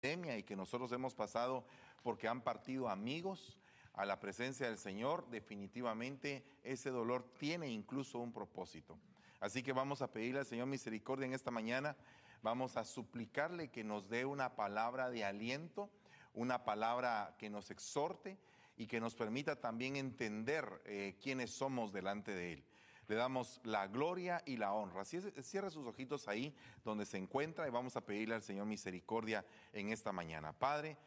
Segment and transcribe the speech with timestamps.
[0.00, 1.64] y que nosotros hemos pasado
[2.04, 3.58] porque han partido amigos
[3.94, 8.96] a la presencia del Señor, definitivamente ese dolor tiene incluso un propósito.
[9.40, 11.96] Así que vamos a pedirle al Señor misericordia en esta mañana,
[12.42, 15.90] vamos a suplicarle que nos dé una palabra de aliento,
[16.32, 18.38] una palabra que nos exhorte
[18.76, 22.64] y que nos permita también entender eh, quiénes somos delante de Él.
[23.08, 25.04] Le damos la gloria y la honra.
[25.04, 26.54] Cierre sus ojitos ahí
[26.84, 30.52] donde se encuentra y vamos a pedirle al Señor misericordia en esta mañana.
[30.52, 30.98] Padre,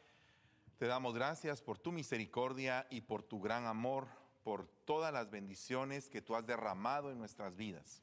[0.80, 4.08] te damos gracias por tu misericordia y por tu gran amor,
[4.44, 8.02] por todas las bendiciones que tú has derramado en nuestras vidas.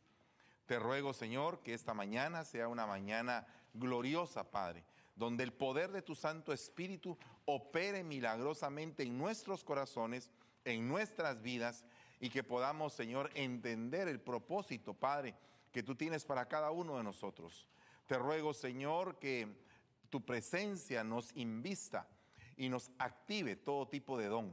[0.67, 4.85] Te ruego, Señor, que esta mañana sea una mañana gloriosa, Padre,
[5.17, 10.31] donde el poder de tu Santo Espíritu opere milagrosamente en nuestros corazones,
[10.65, 11.85] en nuestras vidas
[12.21, 15.35] y que podamos, Señor, entender el propósito, Padre,
[15.73, 17.69] que tú tienes para cada uno de nosotros.
[18.07, 19.49] Te ruego, Señor, que
[20.11, 22.09] tu presencia nos invista
[22.57, 24.53] y nos active todo tipo de don,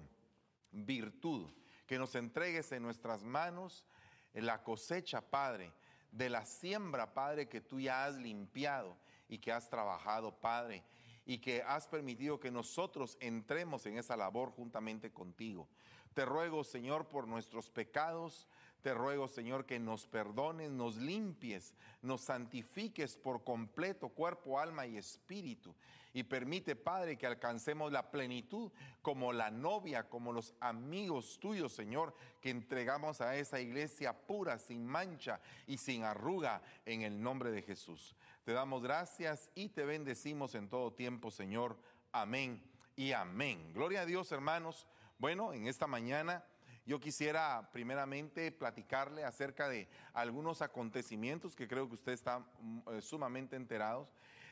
[0.72, 1.50] virtud,
[1.88, 3.86] que nos entregues en nuestras manos
[4.34, 5.72] la cosecha, Padre,
[6.12, 10.84] de la siembra, Padre, que tú ya has limpiado y que has trabajado, Padre,
[11.26, 15.68] y que has permitido que nosotros entremos en esa labor juntamente contigo.
[16.16, 18.48] Te ruego, Señor, por nuestros pecados.
[18.82, 24.96] Te ruego, Señor, que nos perdones, nos limpies, nos santifiques por completo, cuerpo, alma y
[24.96, 25.76] espíritu.
[26.14, 32.16] Y permite, Padre, que alcancemos la plenitud como la novia, como los amigos tuyos, Señor,
[32.40, 37.62] que entregamos a esa iglesia pura, sin mancha y sin arruga, en el nombre de
[37.62, 38.16] Jesús.
[38.46, 41.78] Te damos gracias y te bendecimos en todo tiempo, Señor.
[42.14, 42.64] Amén
[42.96, 43.74] y amén.
[43.74, 44.88] Gloria a Dios, hermanos.
[45.18, 46.44] Bueno, en esta mañana
[46.86, 53.02] yo quisiera primeramente platicarle acerca de algunos acontecimientos que creo que usted está mm, eh,
[53.02, 54.10] sumamente enterados,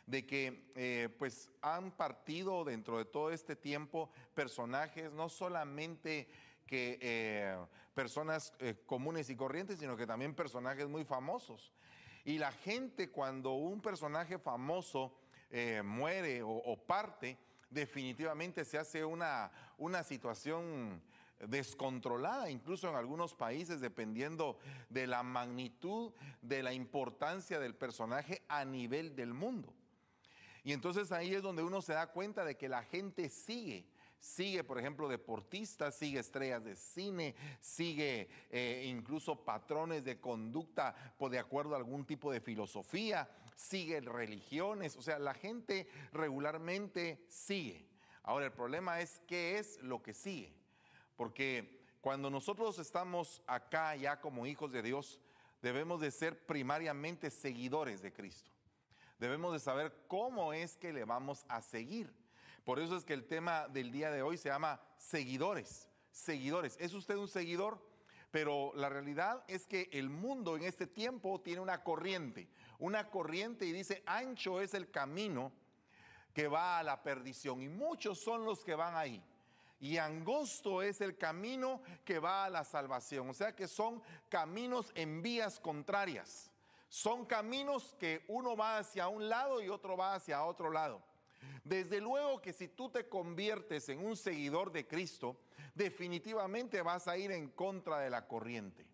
[0.08, 6.30] de que eh, pues han partido dentro de todo este tiempo personajes no solamente
[6.66, 7.58] que eh,
[7.94, 8.54] personas
[8.86, 11.74] comunes y corrientes, sino que también personajes muy famosos.
[12.24, 15.14] Y la gente cuando un personaje famoso
[15.84, 17.38] muere o parte,
[17.74, 19.52] definitivamente se hace una,
[19.84, 21.02] una situación
[21.48, 24.58] descontrolada, incluso en algunos países, dependiendo
[24.90, 29.74] de la magnitud, de la importancia del personaje a nivel del mundo.
[30.64, 33.86] Y entonces ahí es donde uno se da cuenta de que la gente sigue
[34.24, 40.96] sigue, por ejemplo, deportistas, sigue estrellas de cine, sigue eh, incluso patrones de conducta
[41.30, 47.93] de acuerdo a algún tipo de filosofía, sigue religiones, o sea, la gente regularmente sigue.
[48.24, 50.54] Ahora, el problema es qué es lo que sigue,
[51.18, 55.20] porque cuando nosotros estamos acá ya como hijos de Dios,
[55.62, 58.52] debemos de ser primariamente seguidores de Cristo.
[59.20, 62.14] Debemos de saber cómo es que le vamos a seguir.
[62.66, 65.90] Por eso es que el tema del día de hoy se llama seguidores.
[66.12, 66.78] Seguidores.
[66.80, 67.82] ¿Es usted un seguidor?
[68.32, 73.66] Pero la realidad es que el mundo en este tiempo tiene una corriente, una corriente
[73.66, 75.52] y dice, ancho es el camino
[76.34, 79.24] que va a la perdición y muchos son los que van ahí.
[79.80, 83.30] Y angosto es el camino que va a la salvación.
[83.30, 86.50] O sea que son caminos en vías contrarias.
[86.88, 91.04] Son caminos que uno va hacia un lado y otro va hacia otro lado.
[91.64, 95.38] Desde luego que si tú te conviertes en un seguidor de Cristo,
[95.76, 98.86] definitivamente vas a ir en contra de la corriente.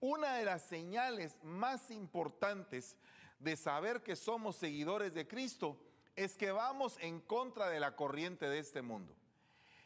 [0.00, 2.96] Una de las señales más importantes
[3.38, 5.78] de saber que somos seguidores de Cristo
[6.16, 9.14] es que vamos en contra de la corriente de este mundo.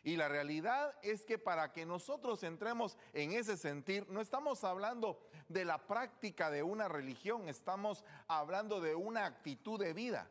[0.03, 5.21] Y la realidad es que para que nosotros entremos en ese sentir, no estamos hablando
[5.49, 10.31] de la práctica de una religión, estamos hablando de una actitud de vida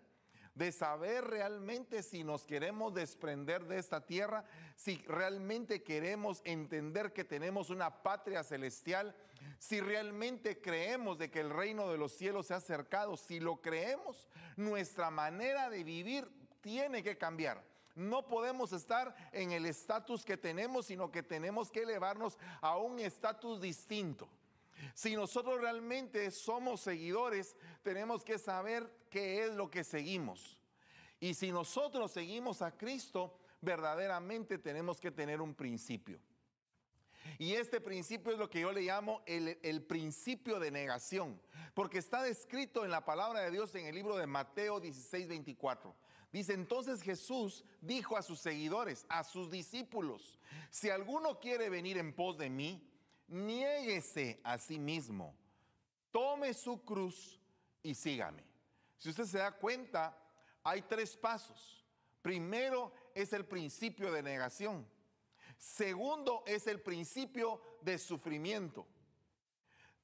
[0.59, 4.43] de saber realmente si nos queremos desprender de esta tierra,
[4.75, 9.15] si realmente queremos entender que tenemos una patria celestial,
[9.57, 13.61] si realmente creemos de que el reino de los cielos se ha acercado, si lo
[13.61, 16.29] creemos, nuestra manera de vivir
[16.61, 17.63] tiene que cambiar.
[17.95, 22.99] No podemos estar en el estatus que tenemos, sino que tenemos que elevarnos a un
[22.99, 24.29] estatus distinto.
[24.93, 30.57] Si nosotros realmente somos seguidores, tenemos que saber qué es lo que seguimos.
[31.19, 36.19] Y si nosotros seguimos a Cristo, verdaderamente tenemos que tener un principio.
[37.37, 41.39] Y este principio es lo que yo le llamo el, principio de negación,
[41.73, 45.95] porque está descrito en la palabra de Dios en el libro de Mateo 16, 24.
[46.31, 50.39] Dice entonces Jesús dijo a sus seguidores, a sus discípulos,
[50.69, 52.87] si alguno quiere venir en pos de mí,
[53.27, 55.35] niéguese a sí mismo,
[56.11, 57.39] tome su cruz
[57.81, 58.43] y sígame.
[58.97, 60.15] Si usted se da cuenta,
[60.63, 61.85] hay tres pasos.
[62.21, 64.85] Primero es el principio de negación.
[65.59, 68.87] Segundo es el principio de sufrimiento.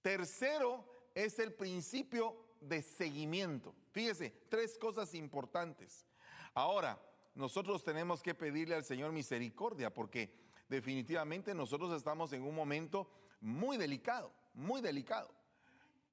[0.01, 0.85] Tercero
[1.15, 3.73] es el principio de seguimiento.
[3.91, 6.05] Fíjese, tres cosas importantes.
[6.53, 7.01] Ahora,
[7.35, 10.29] nosotros tenemos que pedirle al Señor misericordia porque
[10.67, 13.09] definitivamente nosotros estamos en un momento
[13.39, 15.33] muy delicado, muy delicado.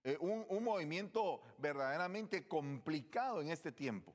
[0.05, 4.15] Eh, un, un, movimiento verdaderamente complicado en este tiempo.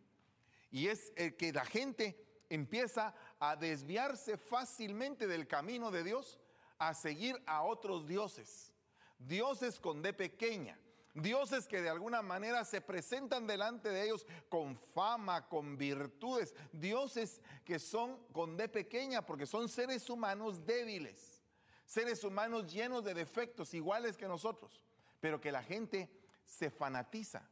[0.72, 6.40] Y es el que la gente empieza a desviarse fácilmente del camino de Dios,
[6.78, 8.72] a seguir a otros dioses.
[9.20, 10.78] Dioses con D pequeña,
[11.18, 16.54] Dioses que de alguna manera se presentan delante de ellos con fama, con virtudes.
[16.72, 21.42] Dioses que son con D pequeña porque son seres humanos débiles.
[21.88, 24.80] Seres humanos llenos de defectos, iguales que nosotros.
[25.20, 26.08] Pero que la gente
[26.46, 27.50] se fanatiza.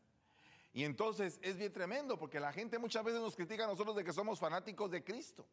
[0.71, 4.03] Y entonces es bien tremendo porque la gente muchas veces nos critica a nosotros de
[4.03, 5.43] que somos fanáticos de Cristo.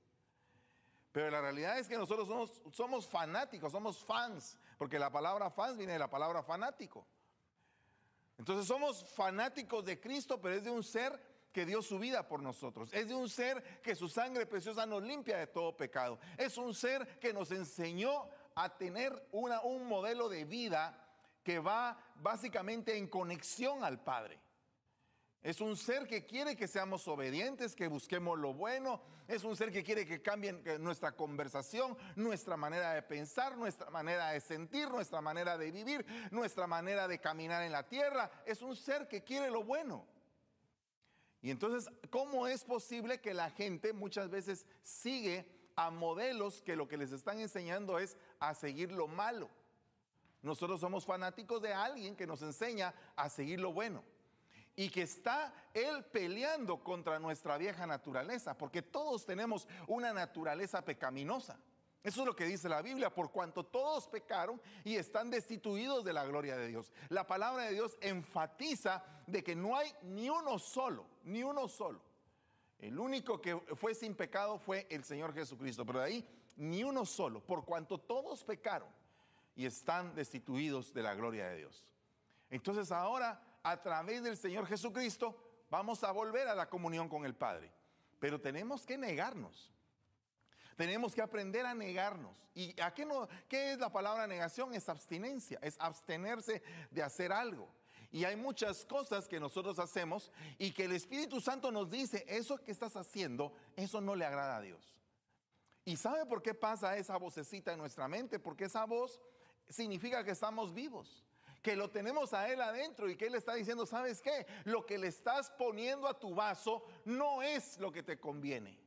[1.13, 2.27] Pero la realidad es que nosotros
[2.73, 7.07] somos, fanáticos, somos fans, porque la palabra fans viene de la palabra fanático.
[8.39, 11.21] Entonces somos fanáticos de Cristo, pero es de un ser
[11.53, 12.89] que dio su vida por nosotros.
[12.95, 16.19] Es de un ser que su sangre preciosa nos limpia de todo pecado.
[16.39, 20.99] Es un ser que nos enseñó a tener un modelo de vida
[21.45, 24.41] que va básicamente en conexión al Padre.
[25.43, 29.03] Es un ser que quiere que seamos obedientes, que busquemos lo bueno.
[29.27, 34.31] Es un ser que quiere que cambie nuestra conversación, nuestra manera de pensar, nuestra manera
[34.31, 38.31] de sentir, nuestra manera de vivir, nuestra manera de caminar en la tierra.
[38.47, 40.07] Es un ser que quiere lo bueno.
[41.41, 46.87] Y entonces, ¿cómo es posible que la gente muchas veces sigue a modelos que lo
[46.87, 49.51] que les están enseñando es a seguir lo malo?
[50.41, 54.05] Nosotros somos fanáticos de alguien que nos enseña a seguir lo bueno
[54.77, 61.59] y que está Él peleando contra nuestra vieja naturaleza, porque todos tenemos una naturaleza pecaminosa.
[62.03, 66.13] Eso es lo que dice la Biblia, por cuanto todos pecaron y están destituidos de
[66.13, 66.93] la gloria de Dios.
[67.11, 72.01] La palabra de Dios enfatiza de que no hay ni uno solo, ni uno solo.
[72.81, 77.07] El único que fue sin pecado fue el Señor Jesucristo, pero de ahí ni uno
[77.07, 78.89] solo, por cuanto todos pecaron
[79.55, 81.85] y están destituidos de la gloria de Dios.
[82.51, 85.37] Entonces ahora a través del Señor Jesucristo,
[85.71, 87.73] vamos a volver a la comunión con el Padre.
[88.19, 89.73] Pero tenemos que negarnos.
[90.77, 92.37] Tenemos que aprender a negarnos.
[92.55, 94.75] ¿Y a qué, no, qué es la palabra negación?
[94.75, 97.69] Es abstinencia, es abstenerse de hacer algo.
[98.11, 102.59] Y hay muchas cosas que nosotros hacemos y que el Espíritu Santo nos dice, eso
[102.59, 104.95] que estás haciendo, eso no le agrada a Dios.
[105.85, 108.39] ¿Y sabe por qué pasa esa vocecita en nuestra mente?
[108.39, 109.19] Porque esa voz
[109.69, 111.25] significa que estamos vivos
[111.63, 114.47] que lo tenemos a Él adentro y que Él está diciendo, ¿sabes qué?
[114.65, 118.79] Lo que le estás poniendo a tu vaso no es lo que te conviene.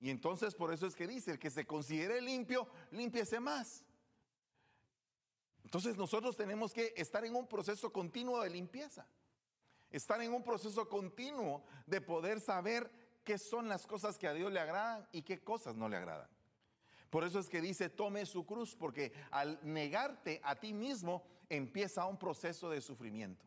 [0.00, 3.84] Y entonces por eso es que dice, el que se considere limpio, límpiese más.
[5.64, 9.06] Entonces nosotros tenemos que estar en un proceso continuo de limpieza.
[9.90, 12.90] Estar en un proceso continuo de poder saber
[13.24, 16.28] qué son las cosas que a Dios le agradan y qué cosas no le agradan.
[17.10, 22.06] Por eso es que dice, tome su cruz, porque al negarte a ti mismo empieza
[22.06, 23.44] un proceso de sufrimiento.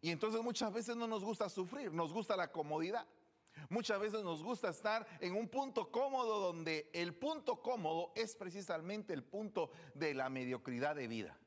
[0.00, 3.06] Y entonces muchas veces no nos gusta sufrir, nos gusta la comodidad.
[3.68, 9.12] Muchas veces nos gusta estar en un punto cómodo donde el punto cómodo es precisamente
[9.12, 11.38] el punto de la mediocridad de vida.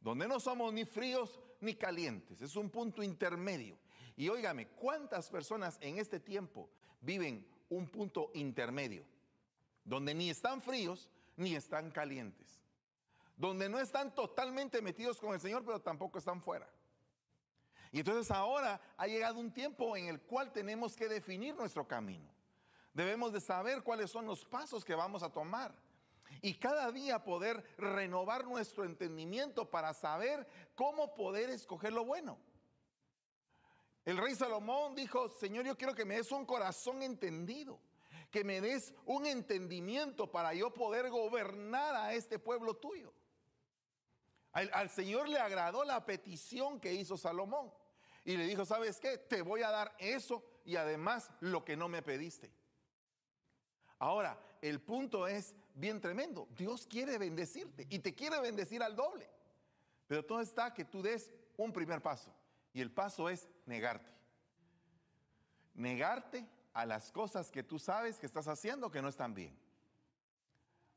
[0.00, 3.78] Donde no somos ni fríos ni calientes, es un punto intermedio.
[4.16, 6.68] Y óigame, ¿cuántas personas en este tiempo
[7.00, 9.04] viven un punto intermedio?
[9.84, 12.65] Donde ni están fríos ni están calientes
[13.36, 16.68] donde no están totalmente metidos con el Señor, pero tampoco están fuera.
[17.92, 22.34] Y entonces ahora ha llegado un tiempo en el cual tenemos que definir nuestro camino.
[22.92, 25.74] Debemos de saber cuáles son los pasos que vamos a tomar.
[26.42, 32.38] Y cada día poder renovar nuestro entendimiento para saber cómo poder escoger lo bueno.
[34.04, 37.80] El rey Salomón dijo, Señor, yo quiero que me des un corazón entendido,
[38.30, 43.12] que me des un entendimiento para yo poder gobernar a este pueblo tuyo.
[44.56, 47.70] Al, Señor le agradó la petición que hizo Salomón.
[48.24, 49.18] Y le dijo, ¿sabes qué?
[49.18, 52.50] Te voy a dar eso y además lo que no me pediste.
[53.98, 56.48] Ahora, el punto es bien tremendo.
[56.56, 59.28] Dios quiere bendecirte y te quiere bendecir al doble.
[60.06, 62.34] Pero todo está que tú des un primer paso.
[62.72, 64.10] Y el paso es negarte.
[65.74, 69.54] Negarte a las cosas que tú sabes que estás haciendo que no están bien.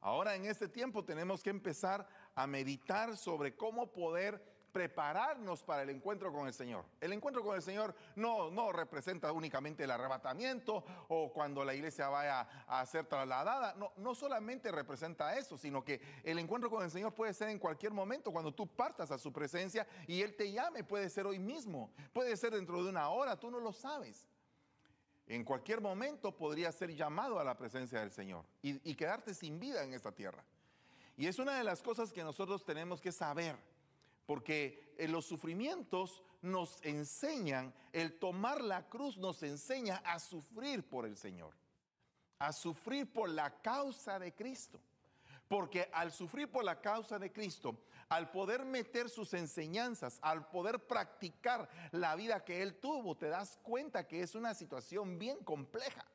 [0.02, 2.08] Ahora en este tiempo tenemos que empezar
[2.40, 4.42] a meditar sobre cómo poder
[4.72, 6.86] prepararnos para el encuentro con el Señor.
[7.02, 12.08] El encuentro con el Señor no, no representa únicamente el arrebatamiento o cuando la iglesia
[12.08, 13.74] vaya a ser trasladada.
[13.74, 17.60] No, no solamente representa eso, sino que el encuentro con el Señor puede ser en
[17.60, 20.86] cualquier momento, cuando tú partas a su presencia y Él te llame.
[20.86, 24.30] Puede ser hoy mismo, puede ser dentro de una hora, tú no lo sabes.
[25.28, 29.60] En cualquier momento podría ser llamado a la presencia del Señor y, y quedarte sin
[29.60, 30.44] vida en esta tierra.
[31.20, 33.58] Y es una de las cosas que nosotros tenemos que saber
[34.26, 41.06] porque en los sufrimientos nos enseñan, el tomar la cruz nos enseña a sufrir por
[41.06, 41.54] el Señor,
[42.38, 44.80] a sufrir por la causa de Cristo.
[45.50, 47.76] Porque al sufrir por la causa de Cristo,
[48.08, 53.58] al poder meter sus enseñanzas, al poder practicar la vida que Él tuvo, te das
[53.62, 56.06] cuenta que es una situación bien compleja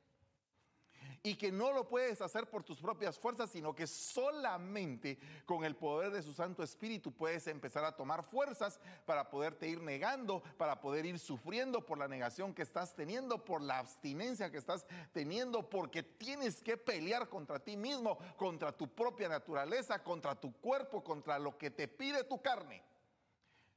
[1.26, 5.74] y que no lo puedes hacer por tus propias fuerzas, sino que solamente con el
[5.74, 10.82] poder de su Santo Espíritu puedes empezar a tomar fuerzas para poderte ir negando, para
[10.82, 15.66] poder ir sufriendo por la negación que estás teniendo, por la abstinencia que estás teniendo,
[15.70, 21.38] porque tienes que pelear contra ti mismo, contra tu propia naturaleza, contra tu cuerpo, contra
[21.38, 22.82] lo que te pide tu carne.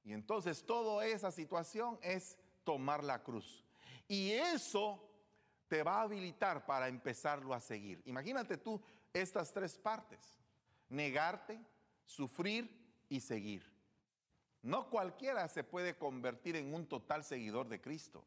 [0.04, 3.64] Y entonces toda esa situación es tomar la cruz.
[4.10, 5.07] Y eso
[5.68, 8.02] te va a habilitar para empezarlo a seguir.
[8.06, 8.82] Imagínate tú
[9.14, 10.38] estas tres partes,
[10.90, 11.60] negarte,
[12.06, 12.70] sufrir
[13.10, 13.64] y seguir.
[14.62, 18.26] No cualquiera se puede convertir en un total seguidor de Cristo.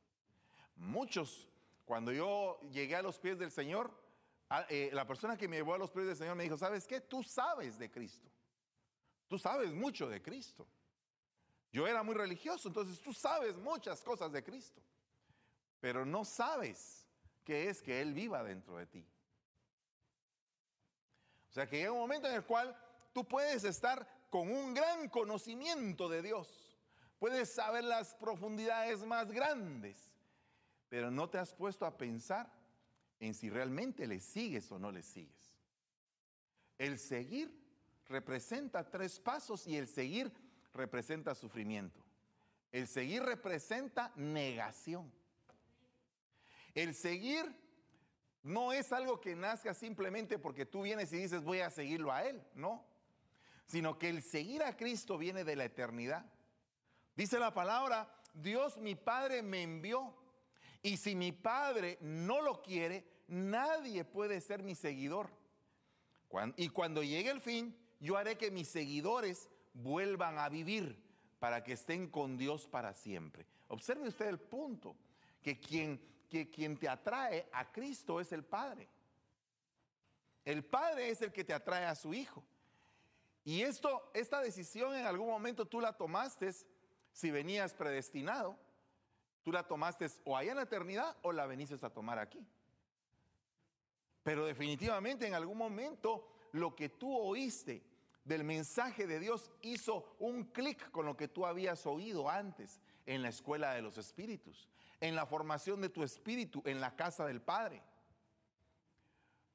[0.76, 1.48] Muchos,
[1.84, 3.90] cuando yo llegué a los pies del Señor,
[4.68, 7.00] eh, la persona que me llevó a los pies del Señor me dijo, ¿sabes qué?
[7.00, 8.28] Tú sabes de Cristo.
[9.28, 10.66] Tú sabes mucho de Cristo.
[11.72, 14.82] Yo era muy religioso, entonces tú sabes muchas cosas de Cristo,
[15.78, 16.99] pero no sabes
[17.44, 19.06] que es que Él viva dentro de ti.
[21.48, 22.76] O sea que llega un momento en el cual
[23.12, 26.78] tú puedes estar con un gran conocimiento de Dios.
[27.18, 30.12] Puedes saber las profundidades más grandes,
[30.88, 32.50] pero no te has puesto a pensar
[33.18, 35.58] en si realmente le sigues o no le sigues.
[36.78, 37.52] El seguir
[38.06, 40.32] representa tres pasos y el seguir
[40.72, 42.00] representa sufrimiento.
[42.72, 45.12] El seguir representa negación.
[46.74, 47.54] El seguir
[48.42, 52.24] no es algo que nazca simplemente porque tú vienes y dices voy a seguirlo a
[52.24, 52.84] Él, no.
[53.66, 56.24] Sino que el seguir a Cristo viene de la eternidad.
[57.14, 60.14] Dice la palabra, Dios mi Padre me envió.
[60.82, 65.30] Y si mi Padre no lo quiere, nadie puede ser mi seguidor.
[66.56, 71.02] Y cuando llegue el fin, yo haré que mis seguidores vuelvan a vivir
[71.38, 73.46] para que estén con Dios para siempre.
[73.68, 74.96] Observe usted el punto,
[75.42, 76.00] que quien
[76.30, 78.88] que quien te atrae a Cristo es el Padre.
[80.44, 82.42] El Padre es el que te atrae a su Hijo.
[83.44, 86.52] Y esto, esta decisión en algún momento tú la tomaste
[87.12, 88.56] si venías predestinado.
[89.42, 92.46] Tú la tomaste o allá en la eternidad o la veniste a tomar aquí.
[94.22, 97.82] Pero definitivamente en algún momento lo que tú oíste
[98.24, 103.22] del mensaje de Dios hizo un clic con lo que tú habías oído antes en
[103.22, 104.68] la escuela de los espíritus
[105.00, 107.82] en la formación de tu espíritu, en la casa del Padre.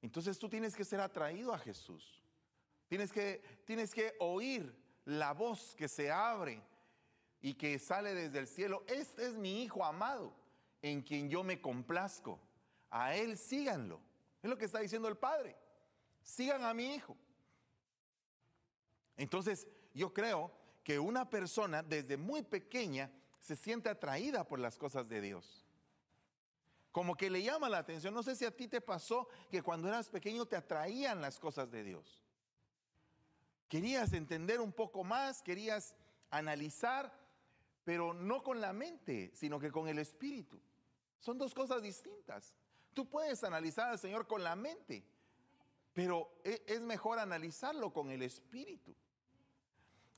[0.01, 2.23] Entonces tú tienes que ser atraído a Jesús.
[2.87, 4.75] Tienes que, tienes que oír
[5.05, 6.61] la voz que se abre
[7.41, 8.83] y que sale desde el cielo.
[8.87, 10.33] Este es mi Hijo amado,
[10.81, 12.39] en quien yo me complazco.
[12.89, 13.99] A Él síganlo.
[14.41, 15.55] Es lo que está diciendo el Padre.
[16.21, 17.17] Sigan a mi Hijo.
[19.17, 20.51] Entonces yo creo
[20.83, 23.11] que una persona desde muy pequeña
[23.45, 25.63] se siente atraída por las cosas de Dios.
[26.91, 28.11] Como que le llama la atención.
[28.11, 31.69] No sé si a ti te pasó que cuando eras pequeño te atraían las cosas
[31.69, 32.23] de Dios.
[33.69, 35.93] Querías entender un poco más, querías
[36.31, 37.13] analizar,
[37.83, 40.59] pero no con la mente, sino que con el espíritu.
[41.19, 42.55] Son dos cosas distintas.
[42.95, 45.05] Tú puedes analizar al Señor con la mente,
[45.93, 48.95] pero e, es mejor analizarlo con el espíritu.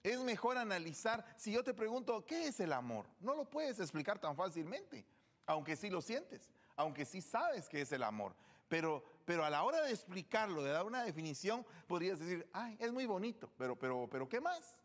[0.03, 3.05] Es mejor analizar, si yo te pregunto, ¿qué es el amor?
[3.19, 5.05] No lo puedes explicar tan fácilmente,
[5.45, 8.35] aunque sí lo sientes, aunque sí sabes qué es el amor.
[8.67, 12.91] Pero, pero a la hora de explicarlo, de dar una definición, podrías decir, ay, es
[12.91, 14.75] muy bonito, pero, pero, pero ¿qué más?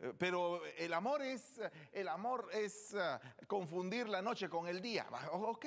[0.00, 1.60] Eh, pero el amor es,
[1.92, 5.06] el amor es ah, confundir la noche con el día.
[5.32, 5.66] Ok.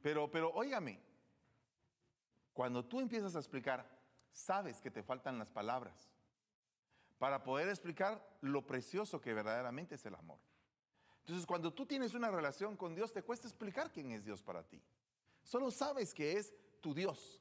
[0.00, 1.00] Pero, pero óigame,
[2.52, 3.88] cuando tú empiezas a explicar,
[4.32, 6.13] sabes que te faltan las palabras
[7.18, 10.38] para poder explicar lo precioso que verdaderamente es el amor.
[11.20, 14.62] Entonces, cuando tú tienes una relación con Dios, te cuesta explicar quién es Dios para
[14.62, 14.82] ti.
[15.42, 17.40] Solo sabes que es tu Dios,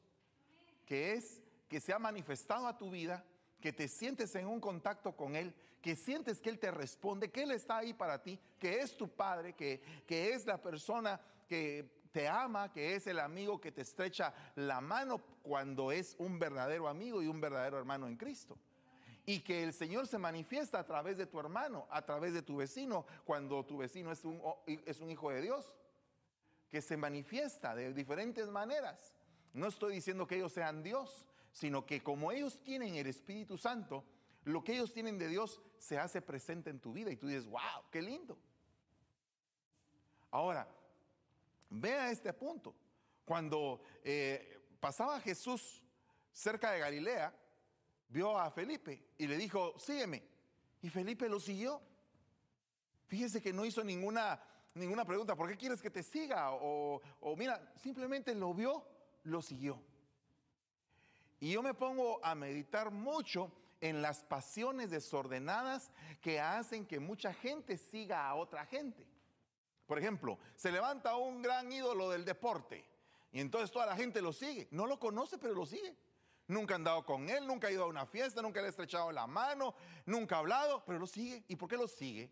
[0.85, 3.25] que es que se ha manifestado a tu vida,
[3.59, 7.43] que te sientes en un contacto con Él, que sientes que Él te responde, que
[7.43, 12.03] Él está ahí para ti, que es tu Padre, que, que es la persona que
[12.13, 16.87] te ama, que es el amigo que te estrecha la mano cuando es un verdadero
[16.87, 18.57] amigo y un verdadero hermano en Cristo.
[19.25, 22.57] Y que el Señor se manifiesta a través de tu hermano, a través de tu
[22.57, 25.73] vecino, cuando tu vecino es un, es un hijo de Dios,
[26.69, 29.15] que se manifiesta de diferentes maneras.
[29.53, 34.03] No estoy diciendo que ellos sean Dios, sino que como ellos tienen el Espíritu Santo,
[34.43, 37.45] lo que ellos tienen de Dios se hace presente en tu vida y tú dices,
[37.45, 38.37] wow, qué lindo.
[40.31, 40.67] Ahora,
[41.69, 42.75] vea este punto.
[43.23, 45.81] Cuando eh, pasaba Jesús
[46.31, 47.33] cerca de Galilea,
[48.13, 50.23] vio a Felipe y le dijo, sígueme.
[50.81, 51.81] Y Felipe lo siguió.
[53.07, 54.39] Fíjese que no hizo ninguna,
[54.75, 56.51] ninguna pregunta, ¿por qué quieres que te siga?
[56.51, 58.85] O, o mira, simplemente lo vio,
[59.23, 59.81] lo siguió.
[61.39, 63.51] Y yo me pongo a meditar mucho
[63.81, 65.91] en las pasiones desordenadas
[66.21, 69.05] que hacen que mucha gente siga a otra gente.
[69.85, 72.85] Por ejemplo, se levanta un gran ídolo del deporte
[73.31, 74.67] y entonces toda la gente lo sigue.
[74.71, 75.97] No lo conoce, pero lo sigue.
[76.53, 79.11] Nunca ha andado con él, nunca ha ido a una fiesta, nunca le ha estrechado
[79.11, 79.73] la mano,
[80.05, 81.43] nunca ha hablado, pero lo sigue.
[81.47, 82.31] ¿Y por qué lo sigue?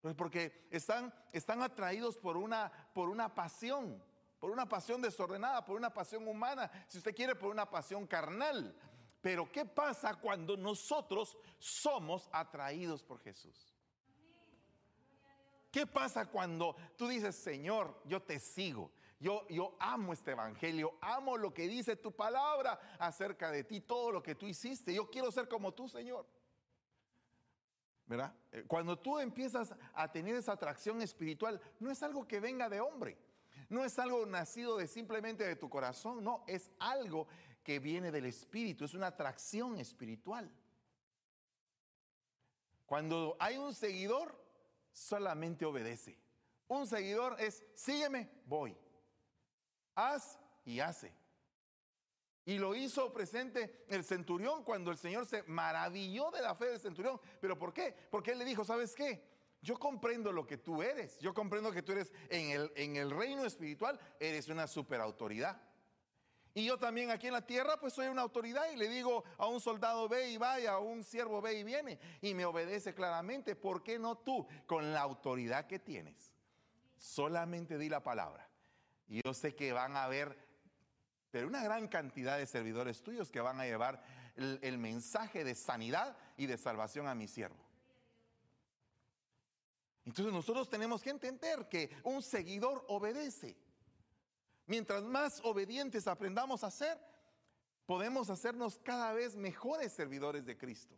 [0.00, 4.02] Pues porque están, están atraídos por una, por una pasión
[4.38, 8.76] por una pasión desordenada, por una pasión humana, si usted quiere, por una pasión carnal.
[9.20, 13.74] Pero ¿qué pasa cuando nosotros somos atraídos por Jesús?
[15.72, 18.92] ¿Qué pasa cuando tú dices, Señor, yo te sigo?
[19.18, 24.12] Yo, yo amo este evangelio, amo lo que dice tu palabra acerca de ti, todo
[24.12, 24.92] lo que tú hiciste.
[24.92, 26.26] Yo quiero ser como tú, Señor.
[28.06, 28.34] ¿Verdad?
[28.52, 32.80] Eh, cuando tú empiezas a tener esa atracción espiritual, no es algo que venga de
[32.80, 33.18] hombre.
[33.68, 37.26] No es algo nacido de simplemente de tu corazón, no, es algo
[37.64, 40.48] que viene del espíritu, es una atracción espiritual.
[42.84, 44.40] Cuando hay un seguidor,
[44.92, 46.16] solamente obedece.
[46.68, 48.76] Un seguidor es, sígueme, voy.
[49.96, 51.12] Haz y hace.
[52.44, 56.78] Y lo hizo presente el centurión cuando el Señor se maravilló de la fe del
[56.78, 57.20] centurión.
[57.40, 57.92] ¿Pero por qué?
[58.08, 59.36] Porque él le dijo, ¿sabes qué?
[59.66, 61.18] yo comprendo lo que tú eres.
[61.18, 65.60] Yo comprendo que tú eres en el, en el reino espiritual, eres una superautoridad.
[66.54, 69.46] Y yo también aquí en la tierra, pues soy una autoridad y le digo a
[69.46, 73.56] un soldado ve y vaya, a un siervo ve y viene y me obedece claramente.
[73.56, 76.32] ¿Por qué no tú con la autoridad que tienes?
[76.96, 78.45] Solamente di la palabra.
[79.08, 80.36] Y yo sé que van a haber,
[81.30, 84.02] pero una gran cantidad de servidores tuyos que van a llevar
[84.36, 87.66] el mensaje de sanidad y de salvación a mi siervo.
[90.04, 93.56] Entonces nosotros tenemos que entender que un seguidor obedece.
[94.66, 96.98] Mientras más obedientes aprendamos a ser,
[97.86, 100.96] podemos hacernos cada vez mejores servidores de Cristo.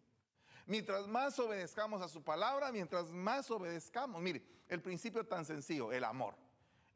[0.67, 6.05] Mientras más obedezcamos a su palabra, mientras más obedezcamos, mire, el principio tan sencillo, el
[6.05, 6.35] amor.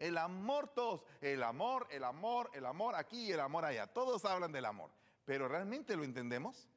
[0.02, 3.86] El amor todos, el amor, el amor, el amor aquí y el amor allá.
[3.86, 4.90] Todos hablan del amor,
[5.24, 6.68] pero ¿realmente lo entendemos?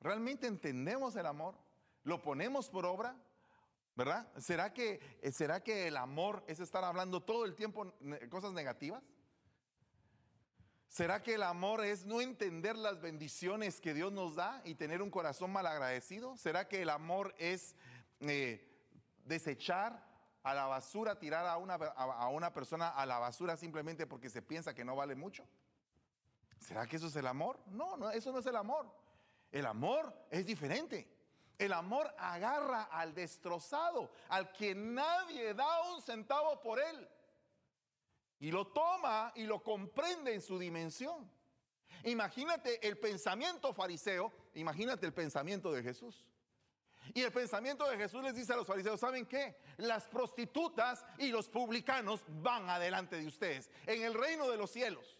[0.00, 1.56] ¿Realmente entendemos el amor?
[2.04, 3.16] ¿Lo ponemos por obra?
[3.96, 4.28] ¿Verdad?
[4.38, 7.92] ¿Será que, eh, ¿Será que el amor es estar hablando todo el tiempo
[8.30, 9.02] cosas negativas?
[10.86, 15.02] ¿Será que el amor es no entender las bendiciones que Dios nos da y tener
[15.02, 16.36] un corazón malagradecido?
[16.36, 17.74] ¿Será que el amor es
[18.20, 18.64] eh,
[19.24, 20.06] desechar
[20.46, 24.42] a la basura, tirar a una, a una persona a la basura simplemente porque se
[24.42, 25.44] piensa que no vale mucho?
[26.60, 27.58] ¿Será que eso es el amor?
[27.66, 28.88] No, no, eso no es el amor.
[29.50, 31.08] El amor es diferente.
[31.58, 37.08] El amor agarra al destrozado, al que nadie da un centavo por él.
[38.38, 41.28] Y lo toma y lo comprende en su dimensión.
[42.04, 46.24] Imagínate el pensamiento fariseo, imagínate el pensamiento de Jesús.
[47.14, 49.56] Y el pensamiento de Jesús les dice a los fariseos, ¿saben qué?
[49.78, 55.18] Las prostitutas y los publicanos van adelante de ustedes en el reino de los cielos.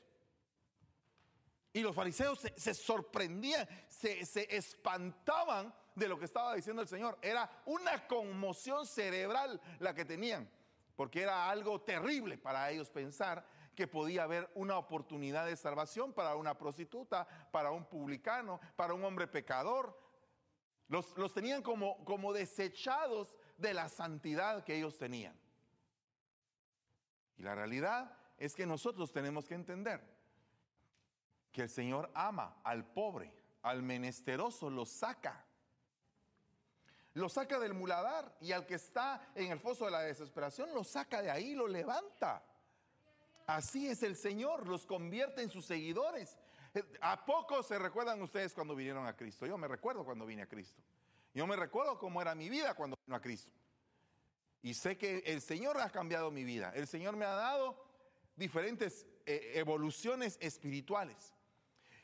[1.76, 7.18] Y los fariseos se, sorprendían, se, espantaban de lo que estaba diciendo el Señor.
[7.20, 10.48] Era una conmoción cerebral la que tenían,
[10.96, 13.44] porque era algo terrible para ellos pensar
[13.74, 19.04] que podía haber una oportunidad de salvación para una prostituta, para un publicano, para un
[19.04, 19.94] hombre pecador.
[20.88, 25.38] Los, los tenían como, como desechados de la santidad que ellos tenían.
[27.38, 30.00] Y la realidad es que nosotros tenemos que entender
[31.52, 35.46] que el Señor ama al pobre, al menesteroso, lo saca
[37.16, 40.84] lo saca del muladar y al que está en el foso de la desesperación lo
[40.84, 42.42] saca de ahí, lo levanta.
[43.46, 46.36] Así es el Señor, los convierte en sus seguidores.
[47.00, 49.46] ¿A poco se recuerdan ustedes cuando vinieron a Cristo?
[49.46, 50.82] Yo me recuerdo cuando vine a Cristo.
[51.34, 53.52] Yo me recuerdo cómo era mi vida cuando vino a Cristo.
[54.62, 56.72] Y sé que el Señor ha cambiado mi vida.
[56.74, 57.84] El Señor me ha dado
[58.34, 61.34] diferentes eh, evoluciones espirituales.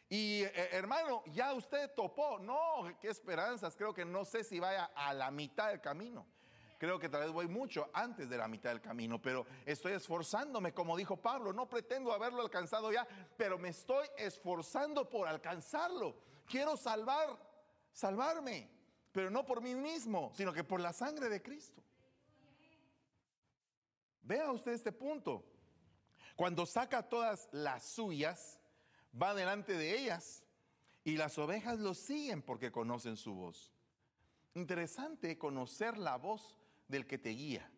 [0.09, 2.39] Y eh, hermano, ya usted topó.
[2.39, 3.75] No, qué esperanzas.
[3.77, 6.27] Creo que no sé si vaya a la mitad del camino.
[6.83, 10.75] Creo que tal vez voy mucho antes de la mitad del camino, pero estoy esforzándome,
[10.75, 16.17] como dijo Pablo, no pretendo haberlo alcanzado ya, pero me estoy esforzando por alcanzarlo.
[16.45, 17.39] Quiero salvar,
[17.93, 18.69] salvarme,
[19.13, 21.85] pero no por mí mismo, sino que por la sangre de Cristo.
[24.23, 25.45] Vea usted este punto.
[26.35, 28.59] Cuando saca todas las suyas,
[29.15, 30.43] va delante de ellas
[31.05, 33.73] y las ovejas lo siguen porque conocen su voz.
[34.55, 36.59] Interesante conocer la voz
[36.93, 37.69] del que te guía.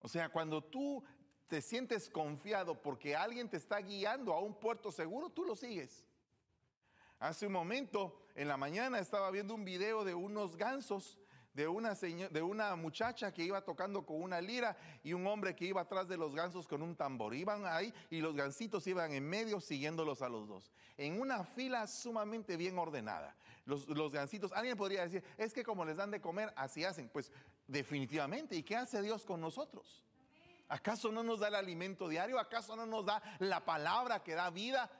[0.00, 1.04] O sea, cuando tú
[1.46, 6.04] te sientes confiado porque alguien te está guiando a un puerto seguro, tú lo sigues.
[7.18, 11.18] Hace un momento, en la mañana, estaba viendo un video de unos gansos,
[11.56, 15.64] de una, de una muchacha que iba tocando con una lira y un hombre que
[15.64, 17.34] iba atrás de los gansos con un tambor.
[17.34, 21.88] Iban ahí y los gansitos iban en medio siguiéndolos a los dos, en una fila
[21.88, 23.34] sumamente bien ordenada.
[23.64, 27.08] Los, los gansitos, alguien podría decir, es que como les dan de comer, así hacen.
[27.08, 27.32] Pues
[27.66, 28.54] Definitivamente.
[28.54, 30.04] ¿Y qué hace Dios con nosotros?
[30.68, 32.38] ¿Acaso no nos da el alimento diario?
[32.38, 34.90] ¿Acaso no nos da la palabra que da vida?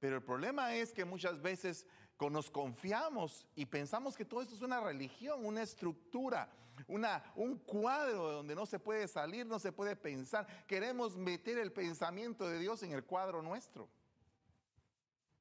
[0.00, 1.86] Pero el problema es que muchas veces
[2.20, 6.48] nos confiamos y pensamos que todo esto es una religión, una estructura,
[6.88, 10.46] una, un cuadro donde no se puede salir, no se puede pensar.
[10.66, 13.88] Queremos meter el pensamiento de Dios en el cuadro nuestro.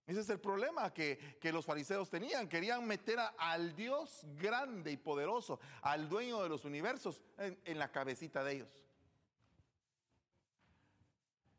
[0.05, 2.49] Ese es el problema que, los fariseos tenían.
[2.49, 7.89] Querían meter al Dios grande y poderoso, al dueño de los universos, en, en la
[7.91, 8.69] cabecita de ellos.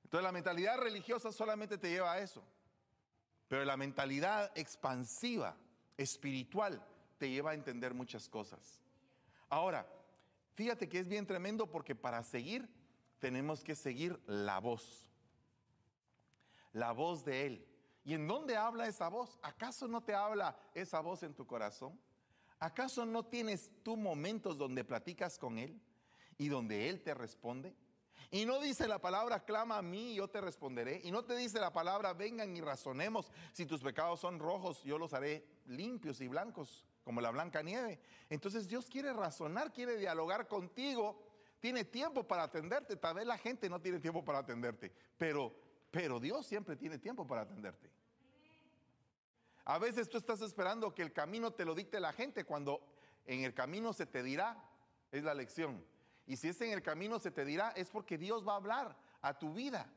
[0.04, 2.44] Entonces la mentalidad religiosa solamente te lleva a eso.
[3.48, 5.56] Pero la mentalidad expansiva,
[5.96, 6.84] espiritual,
[7.18, 8.80] te lleva a entender muchas cosas.
[9.48, 9.86] Ahora,
[10.54, 12.68] fíjate que es bien tremendo porque para seguir
[13.18, 15.10] tenemos que seguir la voz.
[16.72, 17.66] La voz de Él.
[18.04, 19.38] ¿Y en dónde habla esa voz?
[19.42, 21.98] ¿Acaso no te habla esa voz en tu corazón?
[22.58, 25.80] ¿Acaso no tienes tú momentos donde platicas con Él
[26.36, 27.74] y donde Él te responde?
[28.34, 31.00] Y no dice la palabra, clama a mí y yo te responderé.
[31.04, 33.30] Y no te dice la palabra, vengan y razonemos.
[33.52, 38.00] Si tus pecados son rojos, yo los haré limpios y blancos, como la blanca nieve.
[38.28, 41.22] Entonces Dios quiere razonar, quiere dialogar contigo.
[41.60, 42.96] Tiene tiempo para atenderte.
[42.96, 44.92] Tal vez la gente no tiene tiempo para atenderte.
[45.16, 45.54] Pero
[45.94, 47.88] pero Dios siempre tiene tiempo para atenderte.
[49.64, 52.84] A veces tú estás esperando que el camino te lo dicte la gente cuando
[53.26, 54.60] en el camino se te dirá,
[55.12, 55.84] es la lección.
[56.26, 58.96] Y si es en el camino se te dirá, es porque Dios va a hablar
[59.20, 59.90] a tu vida.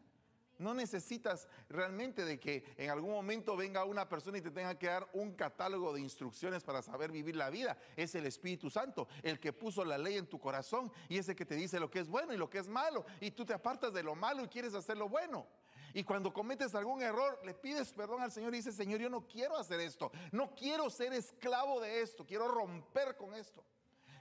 [0.59, 4.87] No necesitas realmente de que en algún momento venga una persona y te tenga que
[4.87, 7.77] dar un catálogo de instrucciones para saber vivir la vida.
[7.95, 11.35] Es el Espíritu Santo, el que puso la ley en tu corazón y es el
[11.35, 13.05] que te dice lo que es bueno y lo que es malo.
[13.21, 15.45] Y tú te apartas de lo malo y quieres hacer lo bueno.
[15.93, 19.27] Y cuando cometes algún error, le pides perdón al Señor y dices, Señor, yo no
[19.27, 23.63] quiero hacer esto, no quiero ser esclavo de esto, quiero romper con esto.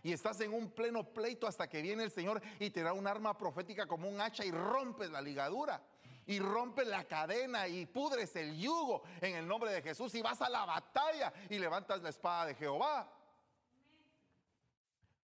[0.07, 3.09] Y estás en un pleno pleito hasta que viene el Señor y te da un
[3.09, 5.83] arma profética como un hacha y rompes la ligadura.
[6.27, 10.41] Y rompes la cadena y pudres el yugo en el nombre de Jesús y vas
[10.43, 13.13] a la batalla y levantas la espada de Jehová.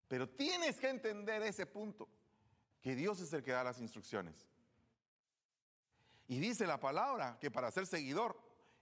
[0.09, 2.09] Pero tienes que entender ese punto,
[2.81, 4.49] que Dios es el que da las instrucciones.
[6.27, 8.37] Y dice la palabra que para ser seguidor,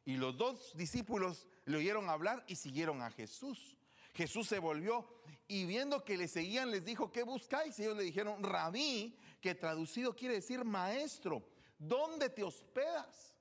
[0.06, 3.76] y los dos discípulos le oyeron hablar y siguieron a Jesús.
[4.14, 5.19] Jesús se volvió
[5.50, 7.76] y viendo que le seguían les dijo, ¿qué buscáis?
[7.76, 11.42] Y ellos le dijeron, rabí, que traducido quiere decir maestro,
[11.76, 13.34] ¿dónde te hospedas?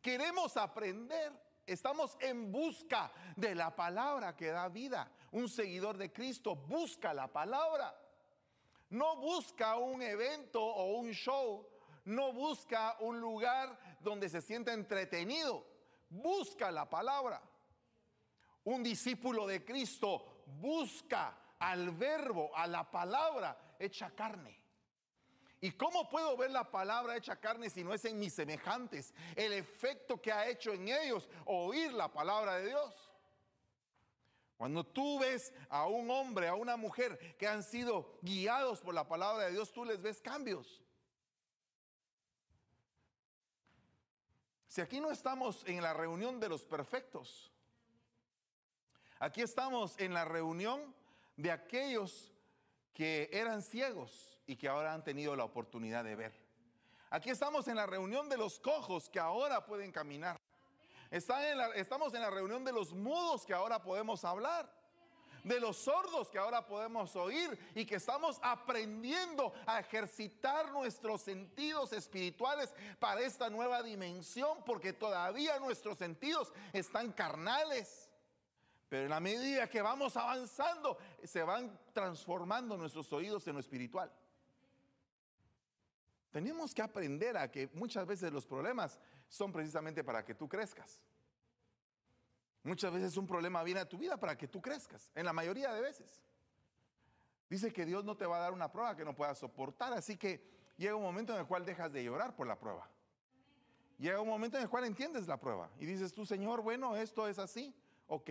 [0.00, 1.32] Queremos aprender,
[1.66, 5.12] estamos en busca de la palabra que da vida.
[5.32, 7.94] Un seguidor de Cristo busca la palabra,
[8.88, 11.68] no busca un evento o un show,
[12.06, 15.66] no busca un lugar donde se sienta entretenido,
[16.08, 17.42] busca la palabra.
[18.64, 24.60] Un discípulo de Cristo busca al verbo, a la palabra hecha carne.
[25.60, 29.14] ¿Y cómo puedo ver la palabra hecha carne si no es en mis semejantes?
[29.34, 33.10] El efecto que ha hecho en ellos oír la palabra de Dios.
[34.58, 39.08] Cuando tú ves a un hombre, a una mujer que han sido guiados por la
[39.08, 40.82] palabra de Dios, tú les ves cambios.
[44.68, 47.53] Si aquí no estamos en la reunión de los perfectos,
[49.24, 50.94] aquí estamos en la reunión
[51.38, 52.30] de aquellos
[52.92, 56.32] que eran ciegos y que ahora han tenido la oportunidad de ver.
[57.08, 60.38] Aquí estamos en la reunión de los cojos que ahora pueden caminar.
[61.10, 64.70] estamos en la reunión de los mudos que ahora podemos hablar.
[65.42, 71.92] de los sordos que ahora podemos oír y que estamos aprendiendo a ejercitar nuestros sentidos
[71.92, 78.03] espirituales para esta nueva dimensión, porque todavía nuestros sentidos están carnales.
[78.94, 84.08] Pero en la medida que vamos avanzando, se van transformando nuestros oídos en lo espiritual.
[86.30, 91.02] Tenemos que aprender a que muchas veces los problemas son precisamente para que tú crezcas.
[92.62, 95.72] Muchas veces un problema viene a tu vida para que tú crezcas, en la mayoría
[95.72, 96.22] de veces.
[97.50, 100.16] Dice que Dios no te va a dar una prueba que no puedas soportar, así
[100.16, 100.40] que
[100.76, 102.88] llega un momento en el cual dejas de llorar por la prueba.
[103.98, 107.26] Llega un momento en el cual entiendes la prueba y dices tú, Señor, bueno, esto
[107.26, 107.74] es así,
[108.06, 108.30] ok.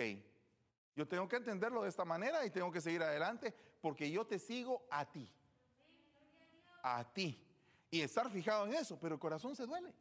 [0.96, 4.40] Yo tengo que entenderlo de esta manera y tengo que seguir adelante porque yo te
[4.40, 5.30] sigo a ti.
[6.84, 7.44] A ti
[7.94, 9.94] y estar fijado en eso, pero el corazón se duele.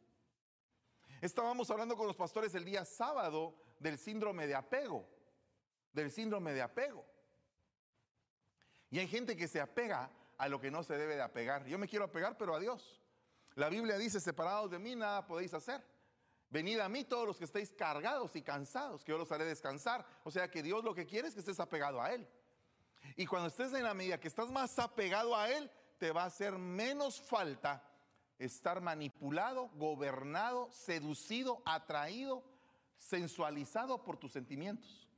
[1.21, 5.07] Estábamos hablando con los pastores el día sábado del síndrome de apego,
[5.93, 7.05] del síndrome de apego.
[8.91, 11.67] Y hay gente que se apega a lo que no se debe de apegar.
[11.67, 12.99] Yo me quiero apegar, pero a Dios.
[13.57, 15.85] La Biblia dice, separados de mí nada podéis hacer.
[16.53, 20.05] Venid a mí todos los que estéis cargados y cansados, que yo los haré descansar.
[20.23, 22.29] O sea que Dios lo que quiere es que estés apegado a Él.
[23.17, 26.27] Y cuando estés en la medida que estás más apegado a Él, te va a
[26.27, 27.83] hacer menos falta
[28.39, 32.45] estar manipulado, gobernado, seducido, atraído,
[32.99, 35.09] sensualizado por tus sentimientos.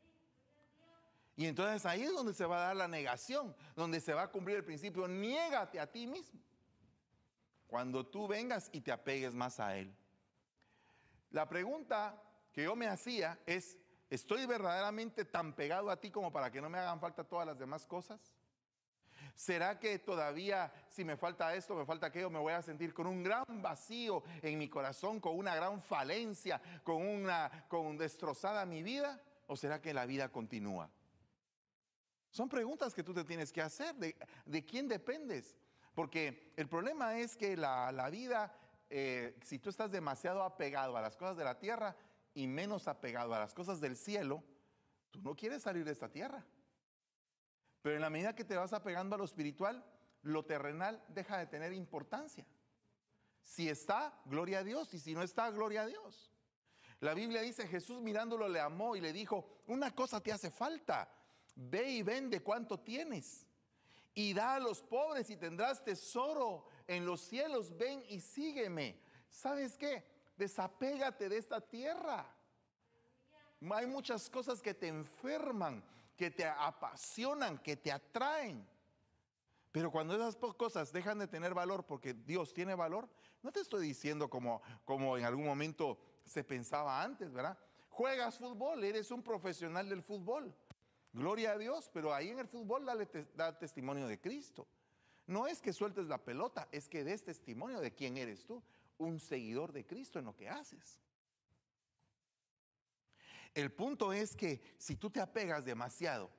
[1.34, 4.30] Y entonces ahí es donde se va a dar la negación, donde se va a
[4.30, 6.38] cumplir el principio, niégate a ti mismo.
[7.66, 9.92] Cuando tú vengas y te apegues más a Él.
[11.34, 12.14] La pregunta
[12.52, 13.76] que yo me hacía es,
[14.08, 17.58] ¿estoy verdaderamente tan pegado a ti como para que no me hagan falta todas las
[17.58, 18.32] demás cosas?
[19.34, 23.08] ¿Será que todavía si me falta esto, me falta aquello, me voy a sentir con
[23.08, 28.84] un gran vacío en mi corazón, con una gran falencia, con una con destrozada mi
[28.84, 29.20] vida?
[29.48, 30.88] ¿O será que la vida continúa?
[32.30, 33.96] Son preguntas que tú te tienes que hacer.
[33.96, 35.56] ¿De, quién dependes?
[35.96, 38.56] Porque el problema es que la, vida,
[38.90, 41.96] eh, si tú estás demasiado apegado a las cosas de la tierra
[42.34, 44.42] y menos apegado a las cosas del cielo,
[45.10, 46.44] tú no quieres salir de esta tierra.
[47.82, 49.84] Pero en la medida que te vas apegando a lo espiritual,
[50.22, 52.46] lo terrenal deja de tener importancia.
[53.42, 56.32] Si está, gloria a Dios, y si no está, gloria a Dios.
[57.00, 61.10] La Biblia dice, Jesús mirándolo le amó y le dijo, una cosa te hace falta,
[61.54, 63.46] ve y vende cuánto tienes
[64.14, 69.00] y da a los pobres y tendrás tesoro en los cielos, ven y sígueme.
[69.28, 70.04] ¿Sabes qué?
[70.36, 72.26] Desapégate de esta tierra.
[73.70, 75.82] Hay muchas cosas que te enferman
[76.16, 78.66] que te apasionan, que te atraen.
[79.72, 83.08] Pero cuando esas cosas dejan de tener valor porque Dios tiene valor,
[83.42, 87.58] no te estoy diciendo como, como en algún momento se pensaba antes, ¿verdad?
[87.88, 90.54] Juegas fútbol, eres un profesional del fútbol.
[91.12, 92.86] Gloria a Dios, pero ahí en el fútbol
[93.34, 94.66] da testimonio de Cristo.
[95.26, 98.62] No es que sueltes la pelota, es que des testimonio de quién eres tú,
[98.98, 101.00] un seguidor de Cristo en lo que haces.
[103.54, 106.30] El punto es que si tú te apegas demasiado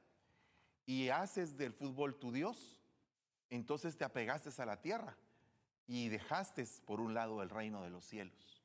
[0.85, 2.81] y haces del fútbol tu Dios,
[3.49, 5.17] entonces te apegaste a la tierra
[5.87, 8.63] y dejaste por un lado el reino de los cielos.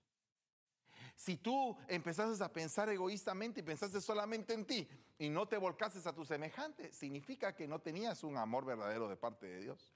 [1.16, 6.06] Si tú empezaste a pensar egoístamente y pensaste solamente en ti y no te volcaste
[6.08, 9.92] a tu semejante, significa que no tenías un amor verdadero de parte de Dios.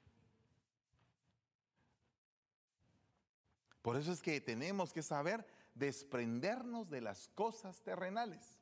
[3.84, 5.44] Por eso es que tenemos que saber
[5.74, 8.58] desprendernos de las cosas terrenales.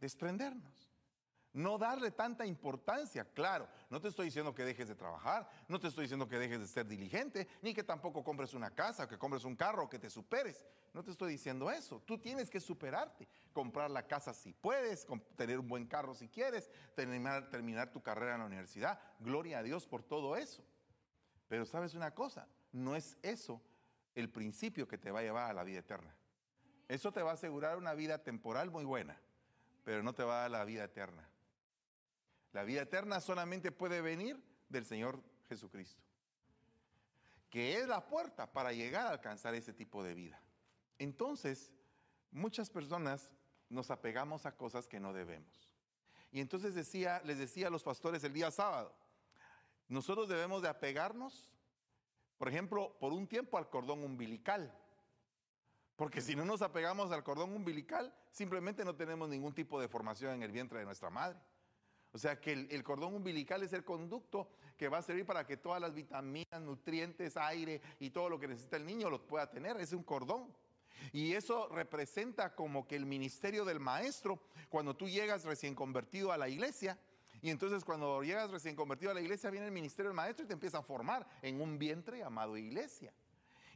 [0.00, 0.88] Desprendernos.
[1.52, 3.68] No darle tanta importancia, claro.
[3.90, 6.68] No te estoy diciendo que dejes de trabajar, no te estoy diciendo que dejes de
[6.68, 10.64] ser diligente, ni que tampoco compres una casa, que compres un carro, que te superes.
[10.94, 12.00] No te estoy diciendo eso.
[12.06, 13.28] Tú tienes que superarte.
[13.52, 18.36] Comprar la casa si puedes, tener un buen carro si quieres, terminar, terminar tu carrera
[18.36, 18.98] en la universidad.
[19.18, 20.64] Gloria a Dios por todo eso.
[21.46, 23.60] Pero sabes una cosa, no es eso
[24.14, 26.14] el principio que te va a llevar a la vida eterna.
[26.88, 29.20] Eso te va a asegurar una vida temporal muy buena,
[29.84, 31.28] pero no te va a dar la vida eterna.
[32.52, 36.02] La vida eterna solamente puede venir del Señor Jesucristo,
[37.48, 40.40] que es la puerta para llegar a alcanzar ese tipo de vida.
[40.98, 41.72] Entonces,
[42.32, 43.30] muchas personas
[43.68, 45.70] nos apegamos a cosas que no debemos.
[46.32, 48.94] Y entonces decía, les decía a los pastores el día sábado,
[49.88, 51.50] nosotros debemos de apegarnos,
[52.40, 54.74] por ejemplo, por un tiempo al cordón umbilical.
[55.94, 60.32] Porque si no nos apegamos al cordón umbilical, simplemente no tenemos ningún tipo de formación
[60.32, 61.38] en el vientre de nuestra madre.
[62.12, 64.48] O sea que el, cordón umbilical es el conducto
[64.78, 68.48] que va a servir para que todas las vitaminas, nutrientes, aire y todo lo que
[68.48, 69.76] necesita el niño lo pueda tener.
[69.76, 70.50] Es un cordón.
[71.12, 76.38] Y eso representa como que el ministerio del maestro, cuando tú llegas recién convertido a
[76.38, 76.98] la iglesia
[77.42, 80.48] Y entonces cuando llegas recién convertido a la iglesia, viene el ministerio del maestro y
[80.48, 83.12] te empieza a formar en un vientre llamado iglesia.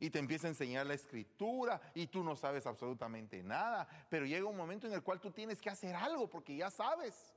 [0.01, 3.89] Y te empieza a enseñar la escritura y tú no sabes absolutamente nada.
[4.11, 7.35] Pero llega un momento en el cual tú tienes que hacer algo porque ya sabes.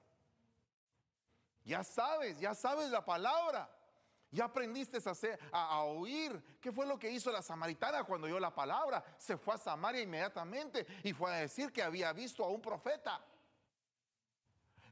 [1.63, 3.69] Ya sabes, ya sabes la palabra.
[4.31, 6.43] Ya aprendiste a, hacer, a, oír.
[6.59, 9.03] ¿Qué fue lo que hizo la samaritana cuando oyó la palabra?
[9.17, 13.23] Se fue a Samaria inmediatamente y fue a decir que había visto a un profeta.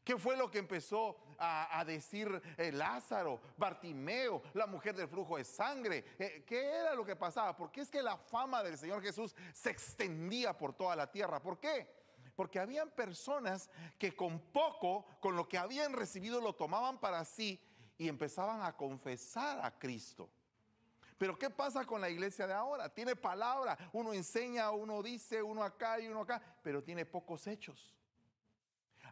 [0.06, 5.44] ¿Qué fue lo que empezó a, decir eh, Lázaro, Bartimeo, la mujer del flujo de
[5.44, 6.06] sangre?
[6.20, 7.58] Eh, ¿Qué era lo que pasaba?
[7.58, 11.42] Porque es que la fama del Señor Jesús se extendía por toda la tierra.
[11.42, 11.92] ¿Por qué?
[12.36, 17.60] Porque habían personas que con poco, con lo que habían recibido, lo tomaban para sí
[17.98, 20.30] y empezaban a confesar a Cristo.
[21.18, 22.94] Pero ¿qué pasa con la iglesia de ahora?
[22.94, 27.96] Tiene palabra, uno enseña, uno dice, uno acá y uno acá, pero tiene pocos hechos.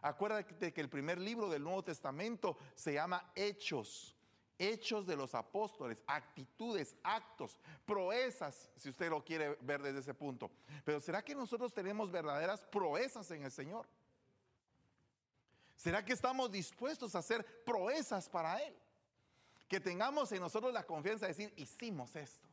[0.04, 4.14] Acuérdate que el primer libro del Nuevo Testamento se llama Hechos.
[4.58, 10.50] Hechos de los apóstoles, actitudes, actos, proezas, si usted lo quiere ver desde ese punto.
[10.84, 13.86] Pero ¿será que nosotros tenemos verdaderas proezas en el Señor?
[15.74, 18.76] ¿Será que estamos dispuestos a hacer proezas para Él?
[19.68, 22.46] Que tengamos en nosotros la confianza de decir, hicimos esto.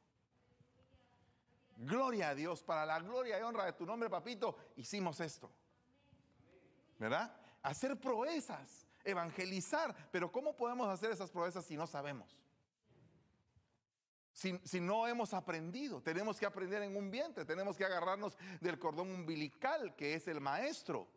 [1.75, 5.51] Gloria a Dios, para la gloria y honra de tu nombre, papito, hicimos esto.
[6.97, 7.40] ¿Verdad?
[7.61, 9.95] Hacer proezas, evangelizar.
[10.11, 12.37] Pero ¿cómo podemos hacer esas proezas si no sabemos?
[14.33, 19.11] Si, no hemos aprendido, tenemos que aprender en un vientre, tenemos que agarrarnos del cordón
[19.11, 21.07] umbilical que es el maestro.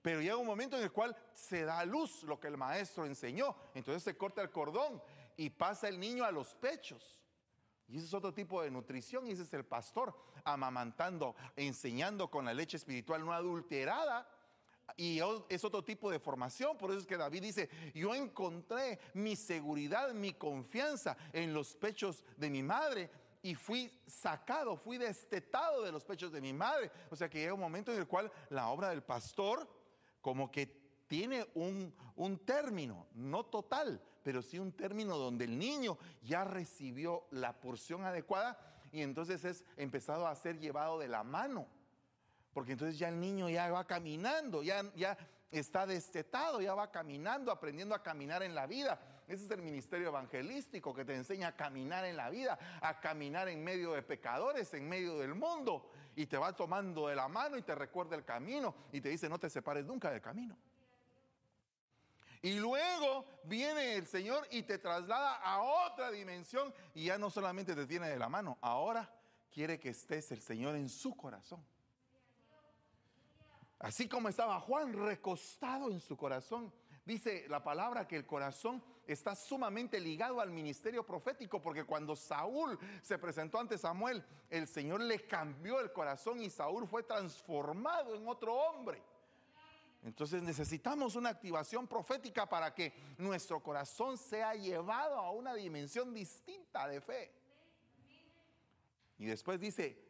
[0.00, 3.06] Pero llega un momento en el cual se da a luz lo que el maestro
[3.06, 3.56] enseñó.
[3.74, 5.02] Entonces se corta el cordón
[5.36, 7.20] y pasa el niño a los pechos.
[7.88, 12.44] Y ese es otro tipo de nutrición y ese es el pastor amamantando, enseñando con
[12.44, 14.26] la leche espiritual no adulterada
[14.96, 19.34] y es otro tipo de formación, por eso es que David dice, yo encontré mi
[19.34, 23.10] seguridad, mi confianza en los pechos de mi madre
[23.42, 26.90] y fui sacado, fui destetado de los pechos de mi madre.
[27.10, 29.68] O sea que llega un momento en el cual la obra del pastor
[30.20, 30.66] como que
[31.06, 37.26] tiene un, un término, no total, pero sí un término donde el niño ya recibió
[37.30, 38.58] la porción adecuada
[38.92, 41.66] y entonces es empezado a ser llevado de la mano
[42.54, 45.18] porque entonces ya el niño ya va caminando, ya, ya
[45.50, 48.98] está destetado, ya va caminando, aprendiendo a caminar en la vida.
[49.26, 53.48] Ese es el ministerio evangelístico que te enseña a caminar en la vida, a caminar
[53.48, 55.90] en medio de pecadores, en medio del mundo.
[56.14, 59.28] Y te va tomando de la mano y te recuerda el camino y te dice
[59.28, 60.56] no te separes nunca del camino.
[62.42, 67.74] Y luego viene el Señor y te traslada a otra dimensión y ya no solamente
[67.74, 69.10] te tiene de la mano, ahora
[69.50, 71.64] quiere que estés el Señor en su corazón.
[73.84, 76.72] Así como estaba Juan recostado en su corazón.
[77.04, 82.78] Dice la palabra que el corazón está sumamente ligado al ministerio profético, porque cuando Saúl
[83.02, 88.26] se presentó ante Samuel, el Señor le cambió el corazón y Saúl fue transformado en
[88.26, 89.02] otro hombre.
[90.02, 96.88] Entonces necesitamos una activación profética para que nuestro corazón sea llevado a una dimensión distinta
[96.88, 97.30] de fe.
[99.18, 100.02] Y después dice,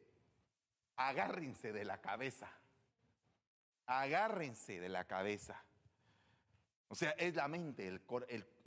[0.95, 2.49] agárrense de la cabeza
[3.87, 5.63] agárrense de la cabeza.
[6.89, 8.01] O sea, es la mente,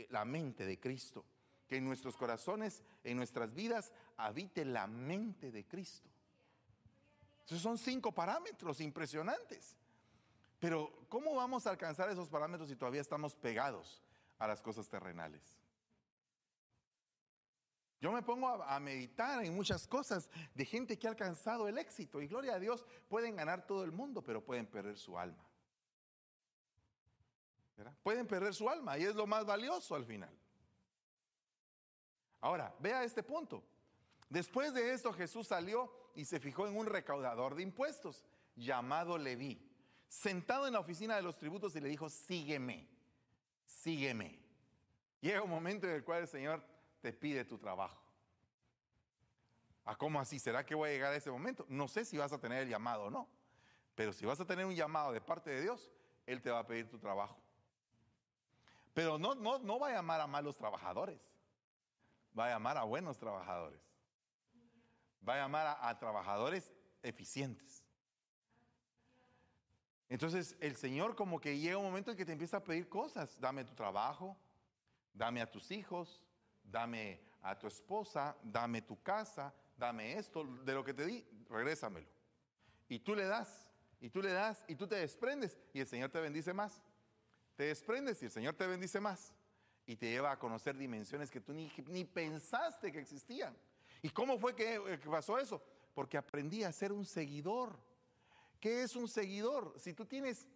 [0.10, 1.26] la mente de Cristo.
[1.68, 6.10] Que en nuestros corazones, en nuestras vidas, habite la mente de Cristo.
[7.46, 9.76] Esos son cinco parámetros impresionantes.
[10.60, 14.02] Pero ¿cómo vamos a alcanzar esos parámetros si todavía estamos pegados
[14.40, 15.57] a las cosas terrenales?
[18.00, 22.22] Yo me pongo a, meditar en muchas cosas de gente que ha alcanzado el éxito
[22.22, 25.44] y gloria a Dios, pueden ganar todo el mundo, pero pueden perder su alma.
[28.04, 30.36] Pueden perder su alma y es lo más valioso al final.
[32.42, 33.64] Ahora, vea este punto.
[34.30, 38.24] Después de esto Jesús salió y se fijó en un recaudador de impuestos
[38.56, 39.60] llamado Leví,
[40.08, 42.88] sentado en la oficina de los tributos y le dijo, sígueme,
[43.66, 44.40] sígueme.
[45.22, 46.64] Llega un momento en el cual el Señor
[47.02, 48.02] te pide tu trabajo.
[49.88, 50.38] ¿A ah, cómo así?
[50.38, 51.66] ¿Será que voy a llegar a ese momento?
[51.70, 53.30] No sé si vas a tener el llamado o no,
[53.96, 55.90] pero si vas a tener un llamado de parte de Dios,
[56.26, 57.42] Él te va a pedir tu trabajo.
[58.94, 61.22] Pero no, no, no va a llamar a malos trabajadores,
[62.38, 63.80] va a llamar a buenos trabajadores,
[65.28, 67.86] va a llamar a, a trabajadores eficientes.
[70.10, 73.40] Entonces el Señor como que llega un momento en que te empieza a pedir cosas,
[73.40, 74.38] dame tu trabajo,
[75.14, 76.22] dame a tus hijos,
[76.72, 82.08] dame a tu esposa, dame tu casa, dame esto, de lo que te di, regrésamelo.
[82.90, 86.10] Y tú le das, y tú le das, y tú te desprendes, y el Señor
[86.10, 86.82] te bendice más.
[87.56, 89.34] te desprendes y el Señor te bendice más.
[89.88, 93.58] Y te lleva a conocer dimensiones que tú ni, ni pensaste que existían.
[94.02, 95.64] ¿Y cómo fue que, eh, que pasó eso?
[95.96, 97.80] Porque aprendí a ser un seguidor.
[98.60, 99.74] ¿Qué es un seguidor?
[99.80, 100.48] Si tú tienes,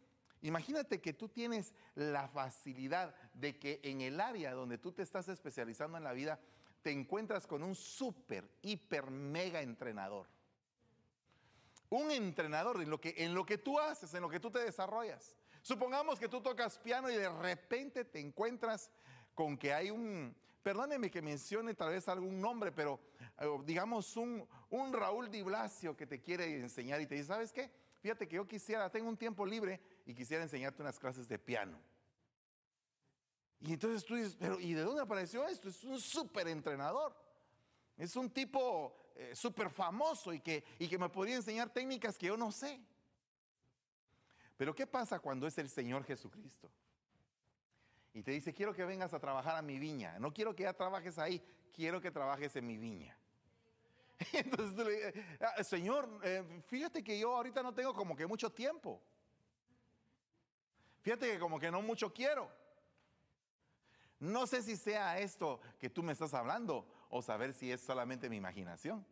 [0.41, 5.27] imagínate que tú tienes la facilidad de que en el área donde tú te estás
[5.27, 6.39] especializando en la vida,
[6.81, 10.27] te encuentras con un súper, hiper, mega entrenador.
[11.89, 14.59] Un entrenador en lo, que, en lo que tú haces, en lo que tú te
[14.59, 15.35] desarrollas.
[15.61, 18.89] Supongamos que tú tocas piano y de repente te encuentras
[19.35, 22.99] con que hay un, perdóneme que mencione tal vez algún nombre, pero
[23.39, 27.51] eh, digamos un, un Raúl Di Blasio que te quiere enseñar y te dice, ¿sabes
[27.51, 27.71] qué?
[28.01, 31.79] Fíjate que yo quisiera, tengo un tiempo libre y quisiera enseñarte unas clases de piano.
[33.61, 35.69] Y entonces tú dices, pero ¿y de dónde apareció esto?
[35.69, 37.15] Es un súper entrenador.
[37.97, 42.27] Es un tipo eh, súper famoso y que, y que me podría enseñar técnicas que
[42.27, 42.81] yo no sé.
[44.57, 46.71] Pero ¿qué pasa cuando es el Señor Jesucristo?
[48.13, 50.17] Y te dice, quiero que vengas a trabajar a mi viña.
[50.19, 51.41] No quiero que ya trabajes ahí,
[51.73, 53.15] quiero que trabajes en mi viña.
[54.33, 58.25] Entonces tú le dices, ah, Señor, eh, fíjate que yo ahorita no tengo como que
[58.25, 59.01] mucho tiempo.
[61.01, 62.49] Fíjate que como que no mucho quiero.
[64.19, 68.29] No sé si sea esto que tú me estás hablando o saber si es solamente
[68.29, 69.05] mi imaginación.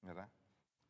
[0.00, 0.30] ¿Verdad?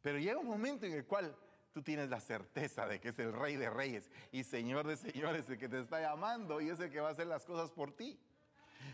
[0.00, 1.36] Pero llega un momento en el cual
[1.72, 5.48] tú tienes la certeza de que es el rey de reyes y señor de señores
[5.50, 7.92] el que te está llamando y es el que va a hacer las cosas por
[7.96, 8.18] ti.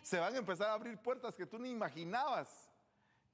[0.03, 2.71] Se van a empezar a abrir puertas que tú ni imaginabas.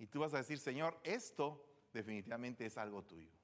[0.01, 3.38] Y tú vas a decir, Señor, esto definitivamente es algo tuyo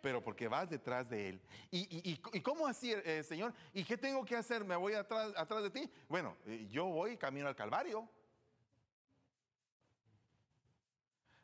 [0.00, 1.40] pero porque vas detrás de Él.
[1.70, 3.52] ¿Y, cómo así, eh, Señor?
[3.72, 4.64] ¿Y qué tengo que hacer?
[4.64, 5.90] ¿Me voy atrás, atrás de ti?
[6.08, 8.08] Bueno, eh, yo voy camino al Calvario.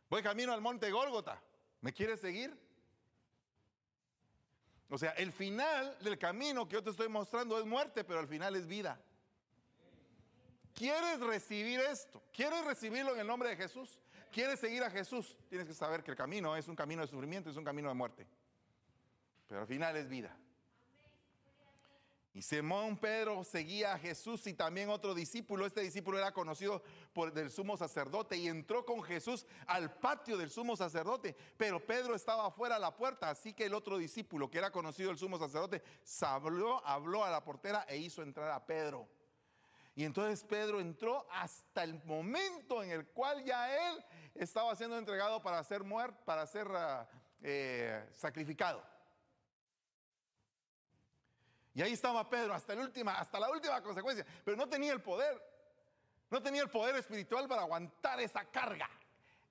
[0.09, 1.41] Voy camino al monte Gólgota.
[1.81, 2.57] ¿Me quieres seguir?
[4.89, 8.29] O sea, el final del camino que yo te estoy mostrando es muerte, pero al
[8.29, 9.01] final es vida.
[10.75, 12.23] ¿Quieres recibir esto?
[12.33, 13.99] ¿Quieres recibirlo en el nombre de Jesús?
[14.31, 15.37] ¿Quieres seguir a Jesús?
[15.49, 17.95] Tienes que saber que el camino es un camino de sufrimiento, es un camino de
[17.95, 18.27] muerte
[19.49, 20.37] pero al final es vida.
[22.37, 25.65] Y Simón Pedro seguía a Jesús y también otro discípulo.
[25.65, 26.83] Este discípulo era conocido
[27.15, 31.35] por el sumo sacerdote y entró con Jesús al patio del sumo sacerdote.
[31.57, 35.11] Pero Pedro estaba afuera a la puerta, así que el otro discípulo, que era conocido
[35.11, 35.83] el sumo sacerdote,
[36.21, 39.09] habló, habló a la portera e hizo entrar a Pedro.
[39.95, 45.43] Y entonces Pedro entró hasta el momento en el cual ya él estaba siendo entregado
[45.43, 47.09] para ser muerto, para ser ah,
[47.41, 48.85] eh, sacrificado.
[51.77, 55.03] Y ahí estaba Pedro hasta, el última, hasta la última consecuencia, pero no tenía el
[55.03, 55.39] poder.
[56.31, 58.89] No tenía el poder espiritual para aguantar esa carga,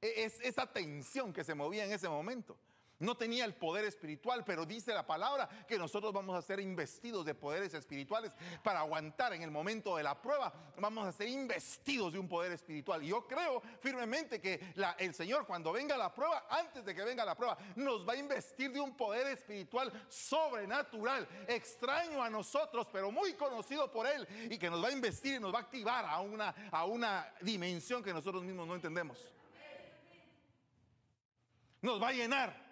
[0.01, 2.57] e, es, esa tensión que se movía en ese momento.
[2.99, 7.25] No tenía el poder espiritual, pero dice la palabra que nosotros vamos a ser investidos
[7.25, 8.31] de poderes espirituales
[8.63, 10.53] para aguantar en el momento de la prueba.
[10.77, 13.03] Vamos a ser investidos de un poder espiritual.
[13.03, 17.25] Y yo creo firmemente que el Señor cuando venga la prueba, antes de que venga
[17.25, 23.11] la prueba, nos va a investir de un poder espiritual sobrenatural, extraño a nosotros, pero
[23.11, 26.05] muy conocido por Él y que nos va a investir y nos va a activar
[26.05, 29.27] a una, a una dimensión que nosotros mismos no entendemos.
[31.81, 32.64] Nos va a llenar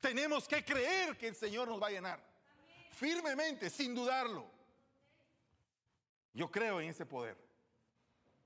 [0.00, 2.20] tenemos que creer que el Señor nos va a llenar.
[2.92, 4.50] Firmemente, sin dudarlo.
[6.32, 7.36] Yo creo en ese poder.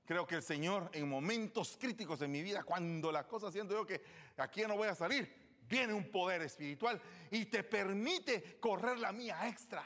[0.05, 3.85] Creo que el Señor en momentos críticos en mi vida, cuando las cosas siento yo
[3.85, 4.03] que
[4.37, 5.33] aquí no voy a salir,
[5.67, 7.01] viene un poder espiritual
[7.31, 9.85] y te permite correr la mía extra.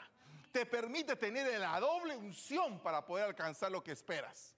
[0.50, 4.57] Te permite tener la doble unción para poder alcanzar lo que esperas.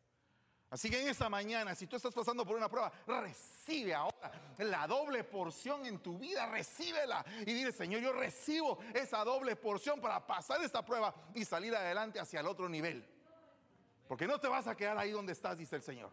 [0.70, 4.86] Así que en esta mañana, si tú estás pasando por una prueba, recibe ahora la
[4.86, 10.24] doble porción en tu vida, recíbela y dile, Señor, yo recibo esa doble porción para
[10.24, 13.04] pasar esta prueba y salir adelante hacia el otro nivel.
[14.06, 16.12] Porque no te vas a quedar ahí donde estás, dice el Señor.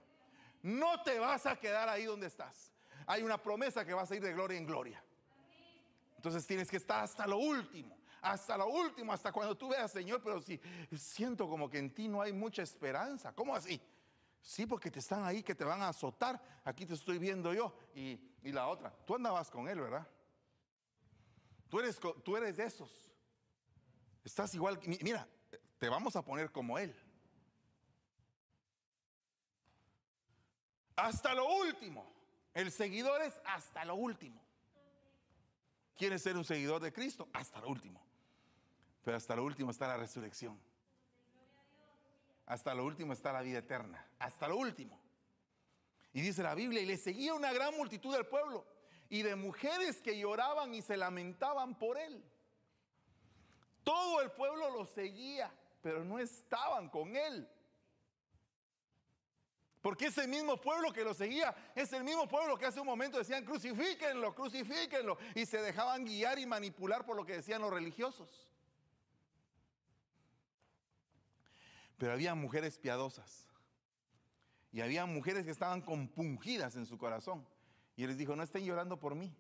[0.63, 2.71] No te vas a quedar ahí donde estás.
[3.05, 5.03] Hay una promesa que vas a ir de gloria en gloria.
[6.15, 10.21] Entonces tienes que estar hasta lo último hasta lo último, hasta cuando tú veas, Señor,
[10.21, 10.59] pero si
[10.97, 13.31] siento como que en ti no hay mucha esperanza.
[13.31, 13.79] ¿Cómo así?
[14.47, 16.41] Sí, porque te están ahí que te van a azotar.
[16.63, 17.77] Aquí te estoy viendo yo.
[17.93, 20.07] Y, la otra, tú andabas con él, ¿verdad?
[21.67, 23.11] Tú eres, tú eres de esos.
[24.23, 24.79] Estás igual.
[25.01, 25.27] Mira,
[25.77, 26.95] te vamos a poner como él.
[30.95, 32.09] Hasta lo último.
[32.53, 34.41] El seguidor es hasta lo último.
[35.97, 37.27] ¿Quieres ser un seguidor de Cristo?
[37.33, 38.01] Hasta lo último.
[39.03, 40.57] Pero hasta lo último está la resurrección.
[42.47, 44.03] Hasta lo último está la vida eterna.
[44.19, 44.99] Hasta lo último.
[46.13, 48.65] Y dice la Biblia, y le seguía una gran multitud del pueblo
[49.09, 52.23] y de mujeres que lloraban y se lamentaban por él.
[53.83, 57.47] Todo el pueblo lo seguía, pero no estaban con él.
[59.81, 63.17] Porque ese mismo pueblo que lo seguía es el mismo pueblo que hace un momento
[63.17, 65.17] decían crucifíquenlo, crucifíquenlo.
[65.35, 68.46] Y se dejaban guiar y manipular por lo que decían los religiosos.
[71.97, 73.47] Pero había mujeres piadosas.
[74.71, 77.47] Y había mujeres que estaban compungidas en su corazón.
[77.95, 79.35] Y él les dijo, no estén llorando por mí.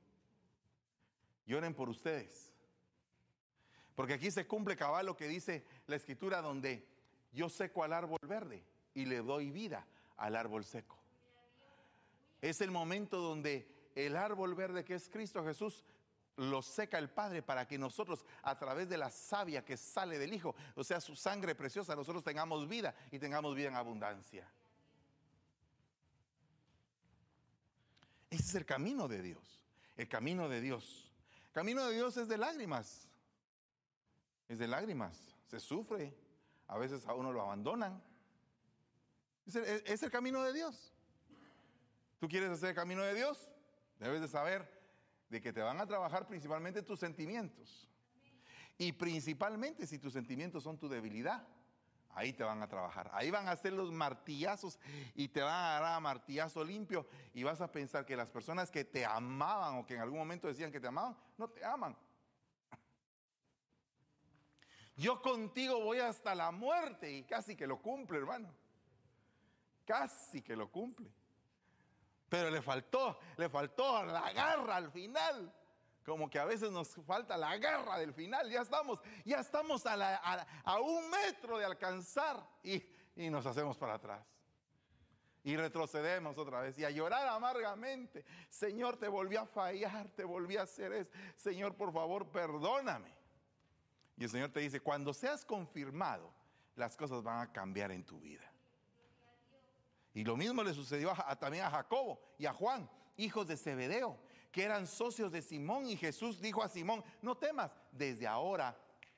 [1.45, 2.51] Lloren por ustedes.
[3.95, 6.87] Porque aquí se cumple cabal lo que dice la escritura donde
[7.31, 9.87] yo seco al árbol verde y le doy vida
[10.17, 10.97] al árbol seco.
[12.41, 15.83] Es el momento donde el árbol verde que es Cristo Jesús
[16.37, 20.33] lo seca el Padre para que nosotros a través de la savia que sale del
[20.33, 24.47] Hijo, o sea, su sangre preciosa, nosotros tengamos vida y tengamos vida en abundancia.
[28.29, 29.63] Ese es el camino de Dios.
[29.95, 31.11] El camino de Dios.
[31.47, 33.07] El camino de Dios es de lágrimas.
[34.47, 35.35] Es de lágrimas.
[35.47, 36.13] Se sufre.
[36.67, 38.01] A veces a uno lo abandonan.
[39.45, 40.93] Es el, camino de Dios.
[42.19, 43.49] ¿Tú quieres hacer el camino de Dios?
[43.97, 44.76] Debes de saber
[45.29, 47.89] de que te van a trabajar principalmente tus sentimientos.
[48.77, 51.47] Y principalmente si tus sentimientos son tu debilidad,
[52.11, 53.09] ahí te van a trabajar.
[53.13, 54.79] Ahí van a hacer los martillazos
[55.15, 58.69] y te van a dar a martillazo limpio y vas a pensar que las personas
[58.69, 61.97] que te amaban o que en algún momento decían que te amaban, no te aman.
[64.95, 68.51] Yo contigo voy hasta la muerte y casi que lo cumple, hermano
[69.87, 71.09] casi que lo cumple.
[72.29, 75.53] Pero le faltó, le faltó la garra al final.
[76.05, 78.49] Como que a veces nos falta la garra del final.
[78.49, 82.81] Ya estamos, ya estamos a, un metro de alcanzar y,
[83.29, 84.25] nos hacemos para atrás.
[85.43, 88.25] Y retrocedemos otra vez y a llorar amargamente.
[88.49, 91.11] Señor, te volví a fallar, te volví a hacer eso.
[91.35, 93.13] Señor, por favor, perdóname.
[94.17, 96.33] Y el Señor te dice, cuando seas confirmado,
[96.75, 98.51] las cosas van a cambiar en tu vida.
[100.17, 104.17] Y lo mismo le sucedió también a Jacobo y a Juan, hijos de Zebedeo,
[104.51, 105.85] que eran socios de Simón.
[105.85, 108.75] Y Jesús dijo a Simón, no temas, desde ahora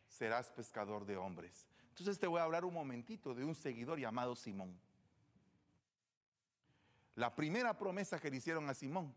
[0.10, 1.66] serás pescador de hombres.
[1.91, 4.78] Entonces te voy a hablar un momentito de un seguidor llamado Simón.
[7.16, 9.16] La primera promesa que le hicieron a Simón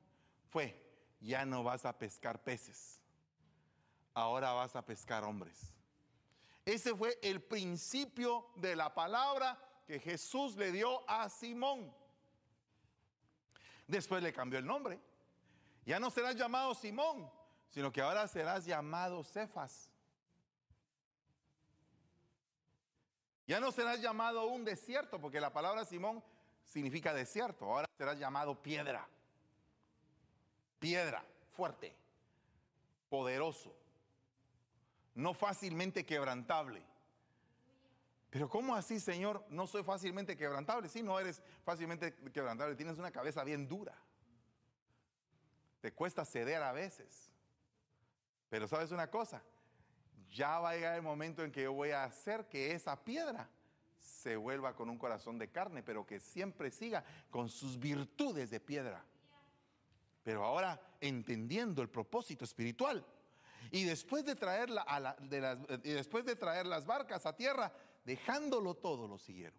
[0.50, 0.80] fue,
[1.20, 3.00] ya no vas a pescar peces,
[4.14, 5.74] ahora vas a pescar hombres.
[6.64, 9.58] Ese fue el principio de la palabra
[9.92, 11.94] que Jesús le dio a Simón.
[13.86, 14.98] Después le cambió el nombre.
[15.84, 17.30] Ya no serás llamado Simón,
[17.68, 19.90] sino que ahora serás llamado Cefas.
[23.46, 26.24] Ya no serás llamado un desierto, porque la palabra Simón
[26.64, 27.66] significa desierto.
[27.66, 29.06] Ahora serás llamado piedra.
[30.78, 31.22] Piedra,
[31.54, 31.94] fuerte,
[33.10, 33.76] poderoso,
[35.16, 36.82] no fácilmente quebrantable.
[38.32, 39.44] Pero ¿cómo así, Señor?
[39.50, 40.88] No soy fácilmente quebrantable.
[40.88, 42.74] Sí, no eres fácilmente quebrantable.
[42.74, 43.94] Tienes una cabeza bien dura.
[45.82, 47.30] Te cuesta ceder a veces.
[48.48, 49.42] Pero sabes una cosa,
[50.30, 53.50] ya va a llegar el momento en que yo voy a hacer que esa piedra
[53.98, 58.60] se vuelva con un corazón de carne, pero que siempre siga con sus virtudes de
[58.60, 59.04] piedra.
[60.22, 63.04] Pero ahora entendiendo el propósito espiritual.
[63.70, 65.16] Y después de traer, la,
[65.84, 67.72] y después de traer las barcas a tierra,
[68.04, 69.58] dejándolo todo, lo siguieron.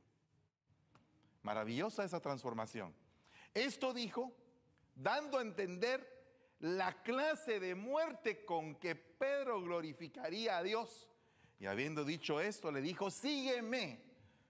[1.42, 2.94] Maravillosa esa transformación.
[3.54, 4.34] Esto dijo,
[4.96, 6.14] dando a entender
[6.60, 11.10] la clase de muerte con que Pedro glorificaría a Dios.
[11.60, 14.02] Y habiendo dicho esto, le dijo, sígueme,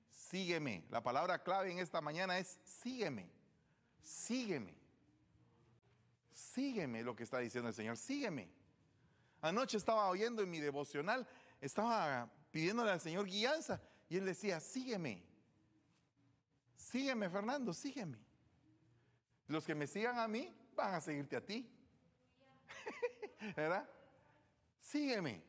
[0.09, 0.85] sígueme.
[0.89, 3.29] La palabra clave en esta mañana es sígueme,
[4.01, 4.75] sígueme.
[6.33, 8.49] Sígueme lo que está diciendo el Señor, sígueme.
[9.41, 11.27] Anoche estaba oyendo en mi devocional,
[11.59, 13.81] estaba pidiéndole al Señor guianza.
[14.07, 15.25] Y él decía, sígueme.
[16.75, 18.19] Sígueme, Fernando, sígueme.
[19.47, 21.67] Los que me sigan a mí van a seguirte a ti.
[23.55, 23.89] ¿Verdad?
[24.79, 25.43] Sígueme.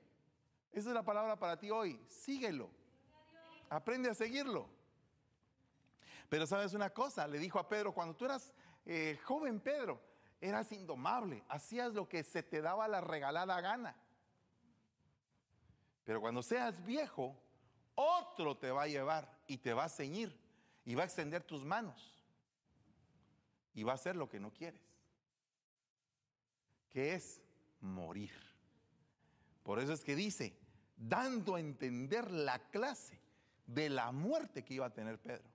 [0.73, 2.01] Esa es la palabra para ti hoy.
[2.09, 2.71] Síguelo.
[3.69, 4.67] Aprende a seguirlo.
[6.31, 8.55] Pero sabes una cosa, le dijo a Pedro, cuando tú eras
[8.87, 10.01] eh, joven Pedro,
[10.41, 13.95] eras indomable, hacías lo que se te daba la regalada gana.
[16.05, 17.37] Pero cuando seas viejo,
[17.95, 20.37] otro te va a llevar y te va a ceñir
[20.85, 22.15] y va a extender tus manos
[23.75, 24.83] y va a hacer lo que no quieres,
[26.91, 27.41] que es
[27.81, 28.33] morir.
[29.63, 30.57] Por eso es que dice,
[30.97, 33.19] dando a entender la clase
[33.67, 35.49] de la muerte que iba a tener Pedro.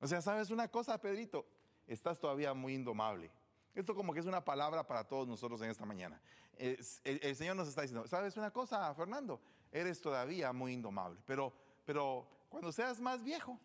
[0.00, 1.46] O sea, ¿sabes una cosa, Pedrito?
[1.86, 3.30] Estás todavía muy indomable.
[3.74, 6.20] Esto como que es una palabra para todos nosotros en esta mañana.
[6.56, 9.40] el, Señor nos está diciendo, ¿sabes una cosa, Fernando?
[9.72, 11.52] Eres todavía muy indomable, pero,
[11.84, 13.58] pero cuando seas más viejo,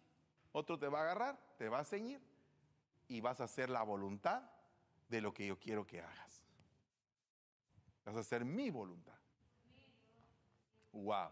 [0.52, 2.20] otro te va a agarrar, te va a ceñir
[3.08, 4.44] y vas a hacer la voluntad
[5.10, 6.44] de lo que yo quiero que hagas.
[8.06, 9.18] Vas a hacer mi voluntad.
[10.92, 11.30] Wow.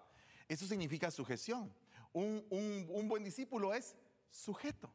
[0.47, 1.73] Eso significa sujeción.
[2.13, 3.95] Un, un, buen discípulo es
[4.29, 4.91] sujeto.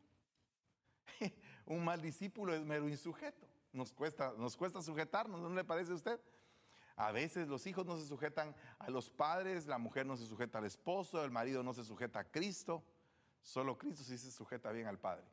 [1.67, 3.47] un mal discípulo es mero insujeto.
[3.73, 6.21] Nos cuesta, nos cuesta sujetarnos, ¿no le parece a usted?
[6.97, 10.59] A veces los hijos no se sujetan a los padres, la mujer no se sujeta
[10.59, 12.85] al esposo, el marido no se sujeta a Cristo.
[13.43, 15.25] Solo Cristo sí se sujeta bien al Padre.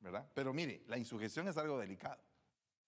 [0.00, 0.26] ¿Verdad?
[0.32, 2.20] Pero mire, la insujeción es algo delicado.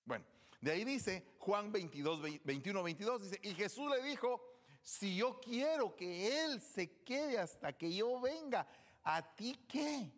[0.05, 0.25] Bueno,
[0.61, 4.41] de ahí dice Juan 22, 21, 22, dice, y Jesús le dijo,
[4.81, 8.67] si yo quiero que Él se quede hasta que yo venga,
[9.03, 10.11] ¿a ti qué?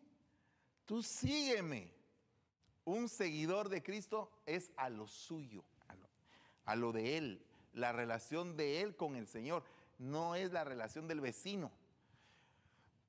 [0.85, 1.94] Tú sígueme.
[2.85, 5.65] Un seguidor de Cristo es a lo suyo,
[6.67, 9.65] a lo, de Él, la relación de Él con el Señor,
[9.99, 11.71] no es la relación del vecino.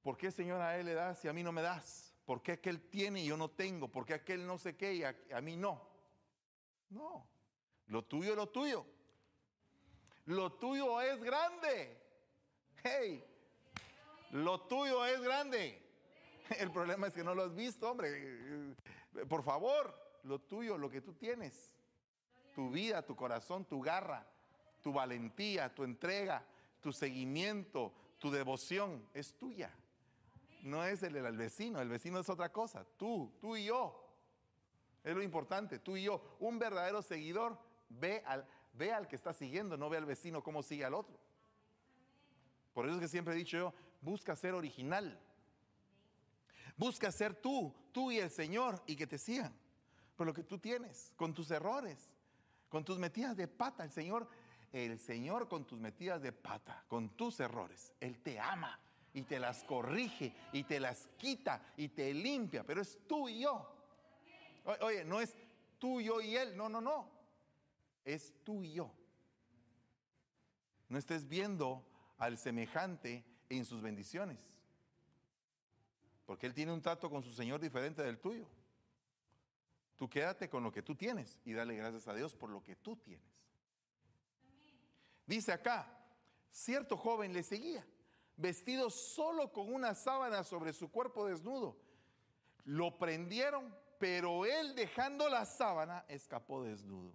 [0.04, 2.14] ¿Por qué Señor a Él le das y a mí no me das?
[2.26, 3.88] ¿Por qué aquel tiene y yo no tengo?
[3.88, 5.82] ¿Por qué aquel no sé qué y a, a mí no?
[6.90, 7.26] No,
[7.88, 8.86] lo tuyo es lo tuyo.
[10.26, 12.02] Lo tuyo es grande.
[12.84, 13.24] Hey,
[14.32, 15.82] lo tuyo es grande.
[16.60, 18.76] El problema es que no lo has visto, hombre.
[19.28, 21.74] Por favor, lo tuyo, lo que tú tienes.
[22.54, 24.26] Tu vida, tu corazón, tu garra,
[24.82, 26.46] tu valentía, tu entrega,
[26.82, 29.74] tu seguimiento, tu devoción es tuya
[30.66, 34.02] no es el del vecino, el vecino es otra cosa, tú, tú y yo.
[35.04, 36.22] Es lo importante, tú y yo.
[36.40, 37.58] Un verdadero seguidor
[37.88, 41.20] ve al, ve al que está siguiendo, no ve al vecino cómo sigue al otro.
[42.74, 45.20] Por eso es que siempre he dicho yo, busca ser original.
[46.78, 49.54] Busca ser tú, tú y el Señor, y que te sigan
[50.16, 52.14] por lo que tú tienes, con tus errores,
[52.70, 53.84] con tus metidas de pata.
[53.84, 54.28] El Señor,
[54.72, 58.80] el Señor con tus metidas de pata, con tus errores, Él te ama
[59.14, 63.42] y te las corrige y te las quita y te limpia, pero es tú y
[63.42, 63.72] yo.
[64.82, 65.36] Oye, no es
[65.80, 67.10] tú, yo y él, no, no, no.
[68.04, 68.92] Es tú y yo.
[70.90, 71.86] No estés viendo
[72.18, 74.52] al semejante en sus bendiciones,
[76.26, 78.48] porque él tiene un trato con su Señor diferente del tuyo.
[79.96, 82.76] Tú quédate con lo que tú tienes y dale gracias a Dios por lo que
[82.76, 83.26] tú tienes.
[85.26, 85.88] Dice acá,
[86.52, 87.86] cierto joven le seguía
[88.38, 91.78] vestido solo con una sábana sobre su cuerpo desnudo.
[92.64, 97.14] Lo prendieron, pero él dejando la sábana escapó desnudo.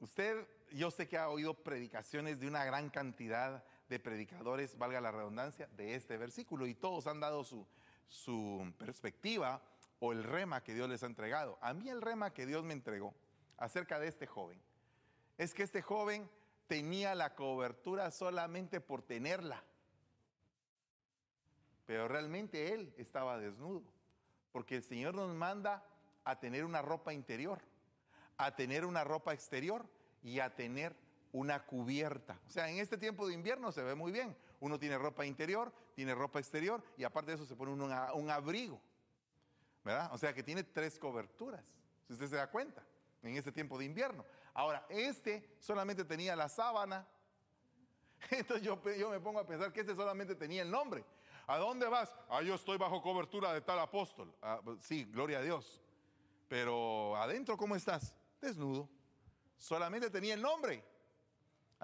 [0.00, 5.12] Usted, yo sé que ha oído predicaciones de una gran cantidad de predicadores, valga la
[5.12, 7.66] redundancia, de este versículo y todos han dado su,
[8.08, 9.62] su perspectiva
[10.00, 11.58] o el rema que Dios les ha entregado.
[11.60, 13.14] A mí el rema que Dios me entregó
[13.56, 14.60] acerca de este joven
[15.38, 16.28] es que este joven
[16.66, 19.62] tenía la cobertura solamente por tenerla.
[21.86, 23.82] Pero realmente él estaba desnudo.
[24.52, 25.84] Porque el Señor nos manda
[26.24, 27.60] a tener una ropa interior,
[28.38, 29.86] a tener una ropa exterior
[30.22, 30.96] y a tener
[31.34, 32.40] una cubierta.
[32.46, 34.36] O sea, en este tiempo de invierno se ve muy bien.
[34.60, 38.80] Uno tiene ropa interior, tiene ropa exterior y aparte de eso se pone un abrigo.
[39.82, 40.10] ¿Verdad?
[40.12, 41.74] O sea que tiene tres coberturas,
[42.06, 42.86] si usted se da cuenta,
[43.22, 44.24] en este tiempo de invierno.
[44.54, 47.06] Ahora, este solamente tenía la sábana.
[48.30, 51.04] Entonces yo, yo me pongo a pensar que este solamente tenía el nombre.
[51.48, 52.14] ¿A dónde vas?
[52.28, 54.32] Ah, yo estoy bajo cobertura de tal apóstol.
[54.40, 55.82] Ah, pues, sí, gloria a Dios.
[56.48, 58.14] Pero adentro, ¿cómo estás?
[58.40, 58.88] Desnudo.
[59.56, 60.93] Solamente tenía el nombre.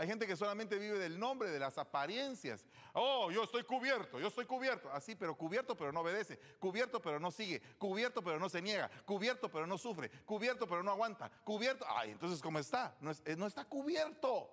[0.00, 2.64] Hay gente que solamente vive del nombre, de las apariencias.
[2.94, 4.90] Oh, yo estoy cubierto, yo estoy cubierto.
[4.90, 6.38] Así, pero cubierto pero no obedece.
[6.58, 7.60] Cubierto pero no sigue.
[7.76, 8.90] Cubierto pero no se niega.
[9.04, 10.08] Cubierto pero no sufre.
[10.24, 11.30] Cubierto pero no aguanta.
[11.44, 11.84] Cubierto.
[11.86, 12.96] Ay, entonces ¿cómo está?
[13.02, 14.48] No, eh, no está cubierto.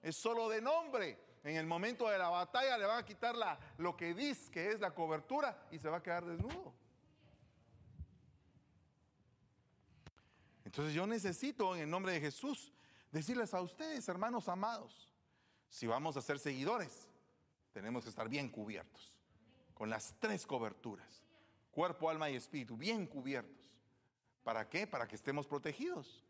[0.00, 1.18] Es solo de nombre.
[1.44, 4.70] En el momento de la batalla le van a quitar la, lo que dice que
[4.70, 6.72] es la cobertura y se va a quedar desnudo.
[10.64, 12.72] Entonces yo necesito en el nombre de Jesús
[13.16, 15.10] decirles a ustedes, hermanos amados,
[15.70, 17.08] si vamos a ser seguidores,
[17.72, 19.18] tenemos que estar bien cubiertos,
[19.72, 21.24] con las tres coberturas,
[21.70, 23.72] cuerpo, alma y espíritu, bien cubiertos.
[24.44, 24.86] ¿Para qué?
[24.86, 26.22] Para que estemos protegidos.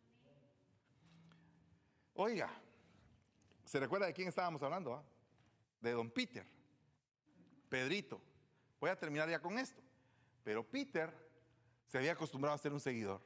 [2.14, 2.50] Oiga,
[3.64, 4.94] ¿se recuerda de quién estábamos hablando?
[4.94, 5.04] Ah?
[5.80, 6.46] De don Peter,
[7.68, 8.22] Pedrito.
[8.78, 9.82] Voy a terminar ya con esto.
[10.44, 11.12] Pero Peter
[11.88, 13.20] se había acostumbrado a ser un seguidor.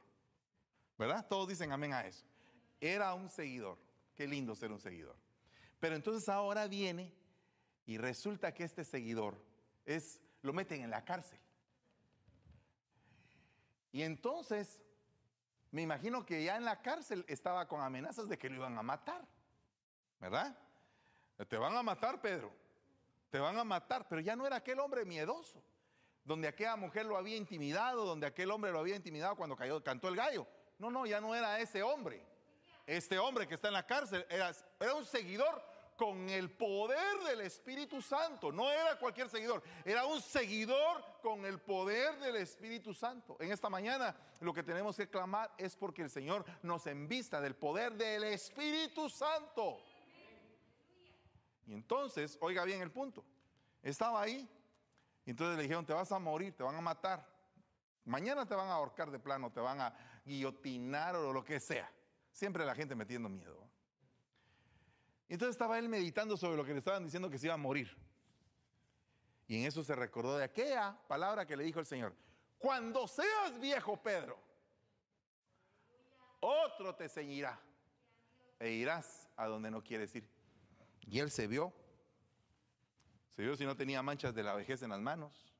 [0.97, 1.25] ¿Verdad?
[1.27, 2.30] Todos dicen amén a eso
[2.81, 3.77] era un seguidor.
[4.15, 5.15] Qué lindo ser un seguidor.
[5.79, 7.13] Pero entonces ahora viene
[7.85, 9.37] y resulta que este seguidor
[9.85, 11.39] es, lo meten en la cárcel.
[13.91, 14.79] Y entonces,
[15.71, 18.83] me imagino que ya en la cárcel estaba con amenazas de que lo iban a
[18.83, 19.25] matar.
[20.19, 20.57] ¿Verdad?
[21.47, 22.51] Te van a matar, Pedro.
[23.29, 24.07] Te van a matar.
[24.07, 25.61] Pero ya no era aquel hombre miedoso.
[26.23, 30.07] Donde aquella mujer lo había intimidado, donde aquel hombre lo había intimidado cuando cayó, cantó
[30.07, 30.47] el gallo.
[30.77, 32.23] No, no, ya no era ese hombre.
[32.85, 34.53] Este hombre que está en la cárcel era,
[34.95, 35.61] un seguidor
[35.95, 38.51] con el poder del Espíritu Santo.
[38.51, 43.37] No era cualquier seguidor, era un seguidor con el poder del Espíritu Santo.
[43.39, 47.55] En esta mañana lo que tenemos que clamar es porque el Señor nos envista del
[47.55, 49.79] poder del Espíritu Santo.
[51.67, 53.23] Y entonces, oiga bien el punto,
[53.83, 54.49] estaba ahí.
[55.23, 57.25] Y entonces le dijeron, te vas a morir, te van a matar.
[58.05, 59.93] Mañana te van a ahorcar de plano, te van a
[60.25, 61.89] guillotinar o lo que sea.
[62.31, 63.67] Siempre la gente metiendo miedo.
[65.27, 67.57] Y entonces estaba él meditando sobre lo que le estaban diciendo que se iba a
[67.57, 67.95] morir.
[69.47, 72.13] Y en eso se recordó de aquella palabra que le dijo el Señor.
[72.57, 74.37] Cuando seas viejo, Pedro,
[76.41, 77.59] otro te ceñirá
[78.59, 80.27] e irás a donde no quieres ir.
[81.07, 81.73] Y él se vio.
[83.35, 85.53] Se vio si no tenía manchas de la vejez en las manos.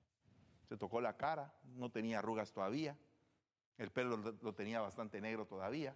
[0.68, 2.98] Se tocó la cara, no tenía arrugas todavía.
[3.78, 5.96] El pelo lo tenía bastante negro todavía.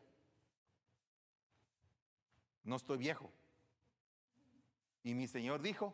[2.65, 3.31] No estoy viejo,
[5.05, 5.93] y mi Señor dijo,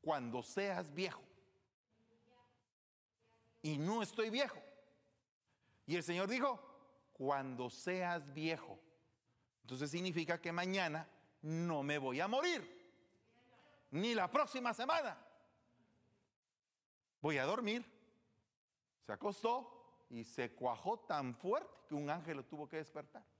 [0.00, 1.22] cuando seas viejo.
[3.60, 4.58] Y no estoy viejo.
[5.84, 6.58] Y el Señor dijo,
[7.12, 8.78] cuando seas viejo.
[9.60, 11.06] Entonces significa que mañana
[11.42, 12.66] no me voy a morir.
[13.90, 15.18] Ni la próxima semana.
[17.20, 17.84] Voy a dormir.
[19.04, 23.35] Se acostó y se cuajó tan fuerte que un ángel lo tuvo que despertar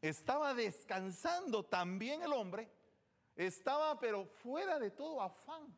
[0.00, 2.70] estaba descansando también el hombre,
[3.34, 5.74] estaba pero fuera de todo afán,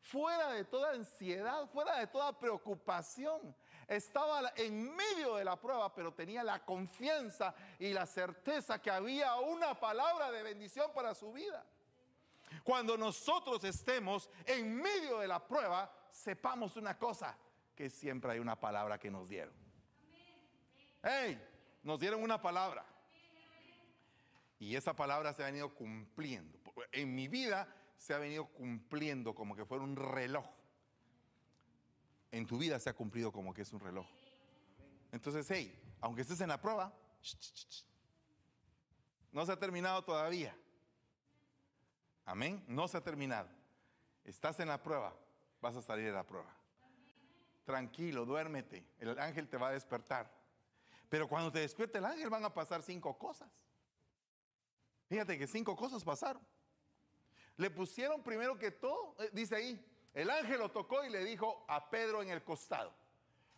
[0.00, 3.54] fuera de toda ansiedad, fuera de toda preocupación.
[3.88, 9.36] Estaba en medio de la prueba, pero tenía la confianza y la certeza que había
[9.36, 11.64] una palabra de bendición para su vida.
[12.64, 17.36] Cuando nosotros estemos en medio de la prueba, sepamos una cosa,
[17.74, 19.54] que siempre hay una palabra que nos dieron.
[21.02, 21.40] Hey,
[21.82, 22.84] nos dieron una palabra.
[24.62, 26.56] Y esa palabra se ha venido cumpliendo.
[26.92, 30.46] En mi vida se ha venido cumpliendo como que fuera un reloj.
[32.30, 34.06] En tu vida se ha cumplido como que es un reloj.
[35.10, 36.94] Entonces, hey, aunque estés en la prueba,
[39.32, 40.56] no se ha terminado todavía.
[42.24, 42.64] Amén.
[42.68, 43.48] No se ha terminado.
[44.22, 45.12] Estás en la prueba,
[45.60, 46.54] vas a salir de la prueba.
[47.64, 48.86] Tranquilo, duérmete.
[49.00, 50.32] El ángel te va a despertar.
[51.08, 53.50] Pero cuando te despierte el ángel van a pasar cinco cosas.
[55.12, 56.40] Fíjate que cinco cosas pasaron.
[57.58, 61.66] Le pusieron primero que todo, eh, dice ahí, el ángel lo tocó y le dijo
[61.68, 62.94] a Pedro en el costado.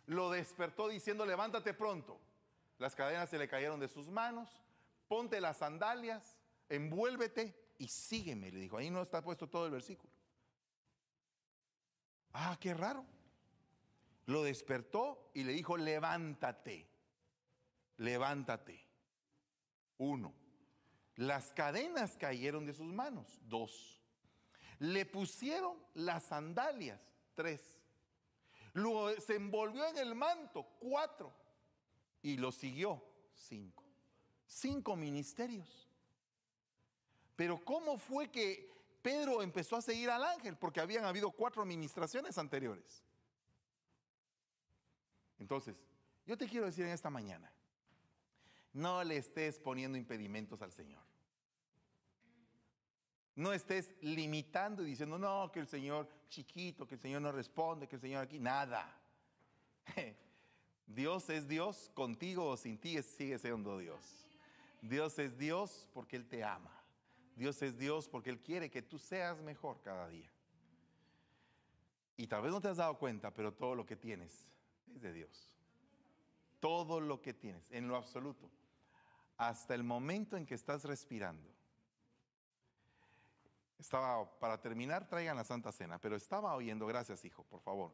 [0.05, 2.19] Lo despertó diciendo, levántate pronto.
[2.77, 4.49] Las cadenas se le cayeron de sus manos,
[5.07, 6.35] ponte las sandalias,
[6.67, 8.75] envuélvete y sígueme, le dijo.
[8.75, 10.11] Ahí no está puesto todo el versículo.
[12.33, 13.05] Ah, qué raro.
[14.25, 16.85] Lo despertó y le dijo, levántate,
[17.95, 18.85] levántate.
[19.99, 20.44] Uno.
[21.15, 23.39] Las cadenas cayeron de sus manos.
[23.47, 24.01] Dos.
[24.79, 26.99] Le pusieron las sandalias.
[27.33, 27.61] Tres.
[29.25, 30.63] Se envolvió en el manto.
[30.79, 31.33] Cuatro.
[32.21, 33.03] Y lo siguió.
[33.33, 33.83] Cinco.
[34.45, 35.89] Cinco ministerios.
[37.35, 40.57] Pero ¿cómo fue que Pedro empezó a seguir al ángel?
[40.57, 43.03] Porque habían habido cuatro administraciones anteriores.
[45.37, 45.75] Entonces,
[46.25, 47.51] yo te quiero decir en esta mañana,
[48.75, 51.01] no le estés poniendo impedimentos al Señor.
[53.35, 57.87] No estés limitando y diciendo, no, que el Señor chiquito, que el Señor no responde,
[57.87, 58.93] que el Señor aquí, nada.
[60.87, 64.27] Dios es Dios, contigo o sin ti sigue siendo Dios.
[64.81, 66.71] Dios es Dios porque Él te ama.
[67.37, 70.29] Dios es Dios porque Él quiere que tú seas mejor cada día.
[72.17, 74.47] Y tal vez no te has dado cuenta, pero todo lo que tienes
[74.93, 75.57] es de Dios.
[76.59, 78.49] Todo lo que tienes, en lo absoluto
[79.37, 81.49] hasta el momento en que estás respirando.
[83.77, 87.93] Estaba, para terminar, traigan la Santa Cena, pero estaba oyendo, gracias hijo, por favor,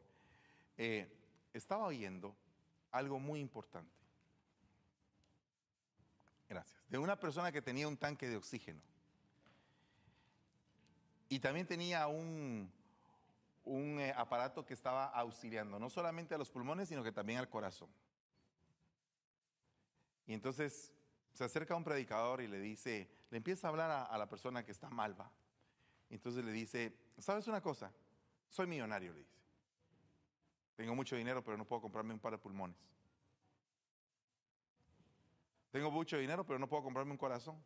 [0.76, 1.10] eh,
[1.52, 2.34] estaba oyendo
[2.92, 3.90] algo muy importante.
[6.48, 6.80] Gracias.
[6.88, 8.82] De una persona que tenía un tanque de oxígeno.
[11.28, 12.70] Y también tenía un,
[13.64, 17.48] un eh, aparato que estaba auxiliando, no solamente a los pulmones, sino que también al
[17.48, 17.88] corazón.
[20.26, 20.92] Y entonces
[21.32, 24.64] se acerca a un predicador y le dice, le empieza a hablar a, la persona
[24.64, 25.30] que está malva.
[26.10, 27.90] Entonces le dice, ¿sabes una cosa?
[28.48, 29.38] Soy millonario, le dice.
[30.76, 32.76] Tengo mucho dinero, pero no puedo comprarme un par de pulmones.
[35.70, 37.62] Tengo mucho dinero, pero no puedo comprarme un corazón.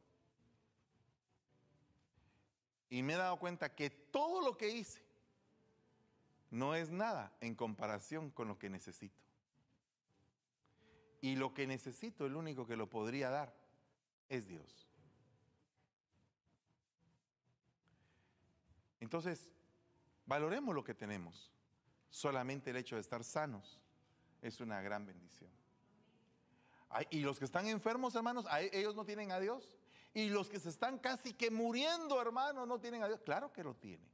[2.88, 5.04] Y me he dado cuenta que todo lo que hice
[6.50, 9.25] no es nada en comparación con lo que necesito.
[11.26, 13.52] Y lo que necesito, el único que lo podría dar,
[14.28, 14.86] es Dios.
[19.00, 19.50] Entonces,
[20.24, 21.50] valoremos lo que tenemos.
[22.10, 23.80] Solamente el hecho de estar sanos
[24.40, 25.50] es una gran bendición.
[27.10, 29.74] y los que están enfermos, hermanos, ellos no tienen a Dios.
[30.14, 33.20] Y los que se están casi que muriendo, hermanos, no tienen a Dios.
[33.22, 34.08] Claro que lo tienen.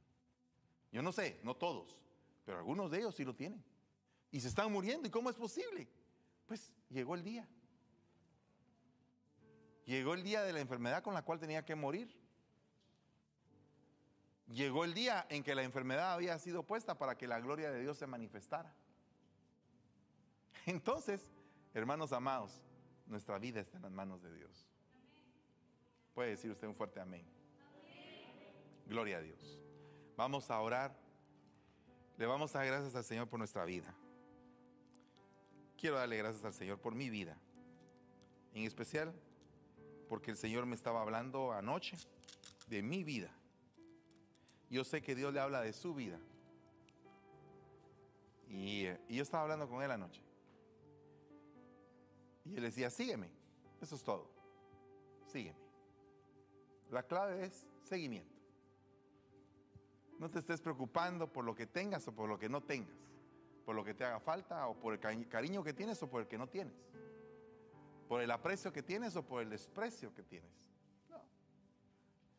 [0.91, 1.95] Yo no sé, no todos,
[2.43, 3.63] pero algunos de ellos sí lo tienen.
[4.31, 5.07] Y se están muriendo.
[5.07, 5.87] ¿Y cómo es posible?
[6.45, 7.47] Pues llegó el día.
[9.85, 12.15] Llegó el día de la enfermedad con la cual tenía que morir.
[14.47, 17.81] Llegó el día en que la enfermedad había sido puesta para que la gloria de
[17.81, 18.73] Dios se manifestara.
[20.65, 21.31] Entonces,
[21.73, 22.61] hermanos amados,
[23.07, 24.69] nuestra vida está en las manos de Dios.
[26.13, 27.25] Puede decir usted un fuerte amén.
[28.85, 29.59] Gloria a Dios.
[30.15, 30.95] Vamos a orar.
[32.17, 33.93] Le vamos a dar gracias al Señor por nuestra vida.
[35.83, 37.37] Quiero darle gracias al Señor por mi vida.
[38.53, 39.13] En especial
[40.07, 41.97] porque el Señor me estaba hablando anoche
[42.67, 43.29] de mi vida.
[44.69, 46.17] Yo sé que Dios le habla de su vida.
[48.47, 50.21] Y, yo estaba hablando con él anoche.
[52.45, 53.29] Y él decía, sígueme.
[53.81, 54.31] Eso es todo.
[55.27, 55.59] Sígueme.
[56.91, 58.33] La clave es seguimiento.
[60.17, 62.95] No te estés preocupando por lo que tengas o por lo que no tengas,
[63.65, 66.27] por lo que te haga falta o por el cariño que tienes o por el
[66.27, 66.73] que no tienes,
[68.07, 70.51] por el aprecio que tienes o por el desprecio que tienes.
[71.09, 71.21] No.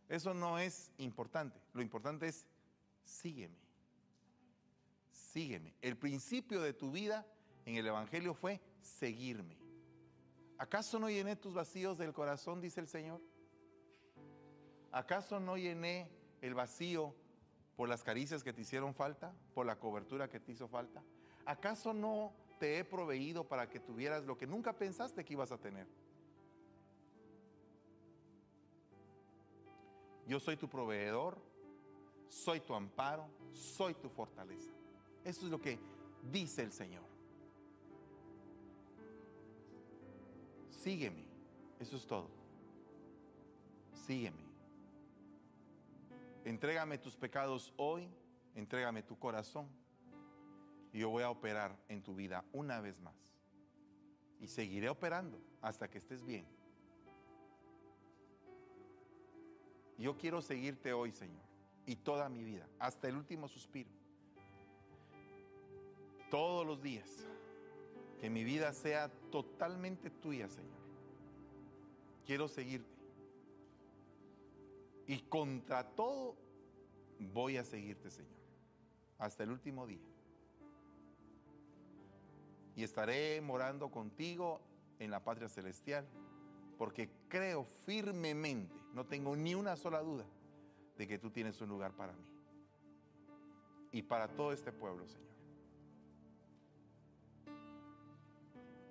[0.08, 1.60] Eso no es importante.
[1.72, 2.46] Lo importante es
[3.02, 3.58] sígueme.
[5.10, 5.74] Sígueme.
[5.80, 7.26] El principio de tu vida
[7.64, 9.58] en el Evangelio fue seguirme.
[10.58, 13.20] ¿Acaso no llené tus vacíos del corazón, dice el Señor?
[14.92, 16.08] ¿Acaso no llené
[16.40, 17.16] el vacío
[17.76, 21.02] por las caricias que te hicieron falta, por la cobertura que te hizo falta?
[21.46, 25.58] ¿Acaso no te he proveído para que tuvieras lo que nunca pensaste que ibas a
[25.58, 25.86] tener?
[30.26, 31.36] Yo soy tu proveedor,
[32.28, 34.72] soy tu amparo, soy tu fortaleza.
[35.24, 35.78] Eso es lo que
[36.30, 37.04] dice el Señor.
[40.70, 41.24] Sígueme,
[41.80, 42.28] eso es todo.
[44.06, 44.43] Sígueme.
[46.44, 48.08] Entrégame tus pecados hoy,
[48.54, 49.66] entrégame tu corazón
[50.92, 53.16] y yo voy a operar en tu vida una vez más.
[54.40, 56.46] Y seguiré operando hasta que estés bien.
[59.96, 61.42] Yo quiero seguirte hoy, Señor,
[61.86, 63.90] y toda mi vida, hasta el último suspiro.
[66.30, 67.26] Todos los días,
[68.20, 70.78] que mi vida sea totalmente tuya, Señor.
[72.26, 72.93] Quiero seguirte.
[75.06, 76.36] Y contra todo
[77.18, 78.32] voy a seguirte, Señor,
[79.18, 80.02] hasta el último día.
[82.76, 84.60] Y estaré morando contigo
[84.98, 86.06] en la patria celestial,
[86.78, 90.24] porque creo firmemente, no tengo ni una sola duda,
[90.96, 92.24] de que tú tienes un lugar para mí.
[93.92, 95.24] Y para todo este pueblo, Señor.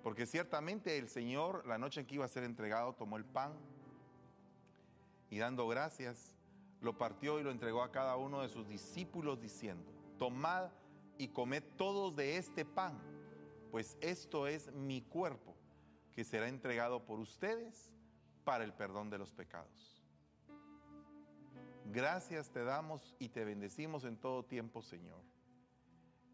[0.02, 3.52] Porque ciertamente el Señor, la noche en que iba a ser entregado, tomó el pan
[5.30, 6.34] y dando gracias,
[6.80, 10.70] lo partió y lo entregó a cada uno de sus discípulos diciendo, tomad
[11.18, 13.00] y comed todos de este pan,
[13.70, 15.56] pues esto es mi cuerpo,
[16.12, 17.92] que será entregado por ustedes
[18.44, 20.02] para el perdón de los pecados.
[21.86, 25.22] Gracias te damos y te bendecimos en todo tiempo, Señor.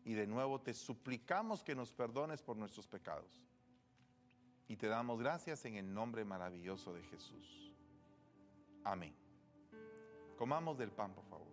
[0.05, 3.47] Y de nuevo te suplicamos que nos perdones por nuestros pecados.
[4.68, 7.69] Y te damos gracias en el nombre maravilloso de Jesús.
[8.85, 9.14] Amén.
[10.37, 11.51] Comamos del pan, por favor.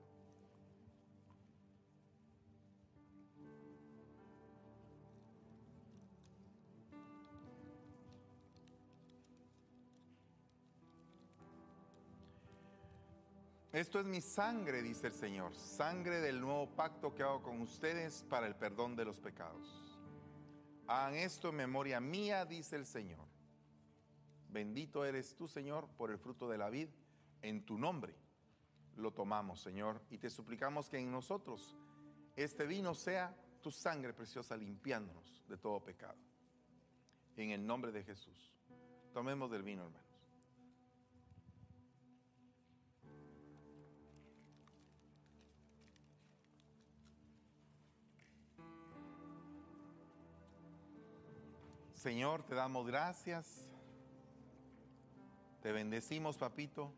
[13.74, 18.24] Esto es mi sangre, dice el Señor, sangre del nuevo pacto que hago con ustedes
[18.28, 19.84] para el perdón de los pecados.
[20.88, 23.28] Hagan esto en memoria mía, dice el Señor.
[24.50, 26.90] Bendito eres tú, Señor, por el fruto de la vid
[27.42, 28.16] en tu nombre
[28.96, 31.76] lo tomamos, Señor, y te suplicamos que en nosotros
[32.36, 36.18] este vino sea tu sangre preciosa limpiándonos de todo pecado.
[37.36, 38.56] En el nombre de Jesús.
[39.14, 40.08] Tomemos del vino, hermanos.
[51.94, 53.68] Señor, te damos gracias.
[55.62, 56.94] Te bendecimos, papito.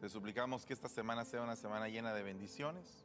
[0.00, 3.04] Te suplicamos que esta semana sea una semana llena de bendiciones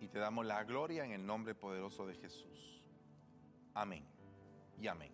[0.00, 2.82] y te damos la gloria en el nombre poderoso de Jesús.
[3.74, 4.06] Amén
[4.80, 5.12] y amén.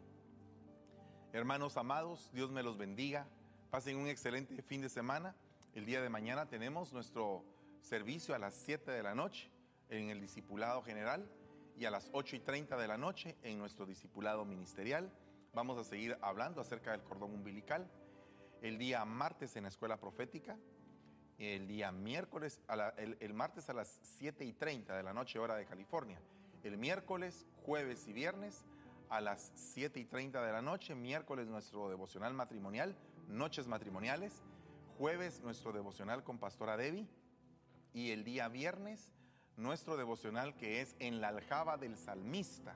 [1.32, 3.26] Hermanos amados, Dios me los bendiga.
[3.70, 5.34] Pasen un excelente fin de semana.
[5.74, 7.44] El día de mañana tenemos nuestro
[7.80, 9.50] servicio a las 7 de la noche
[9.88, 11.28] en el Discipulado General
[11.76, 15.12] y a las 8 y 30 de la noche en nuestro Discipulado Ministerial.
[15.54, 17.90] Vamos a seguir hablando acerca del cordón umbilical.
[18.62, 20.56] El día martes en la Escuela Profética.
[21.38, 22.60] El día miércoles,
[22.96, 26.20] el, martes a las 7 y 30 de la noche, hora de California.
[26.62, 28.64] El miércoles, jueves y viernes
[29.08, 30.94] a las 7 y 30 de la noche.
[30.94, 32.96] Miércoles nuestro devocional matrimonial,
[33.28, 34.42] noches matrimoniales.
[34.96, 37.08] Jueves nuestro devocional con Pastora Debbie.
[37.92, 39.10] Y el día viernes
[39.56, 42.74] nuestro devocional que es en la aljaba del salmista,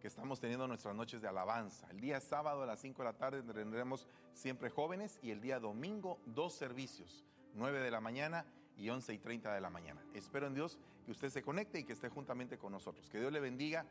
[0.00, 1.88] que estamos teniendo nuestras noches de alabanza.
[1.90, 5.60] El día sábado a las 5 de la tarde tendremos siempre jóvenes y el día
[5.60, 7.24] domingo dos servicios,
[7.54, 8.44] 9 de la mañana
[8.76, 10.02] y 11 y 30 de la mañana.
[10.14, 13.08] Espero en Dios que usted se conecte y que esté juntamente con nosotros.
[13.10, 13.86] Que Dios le bendiga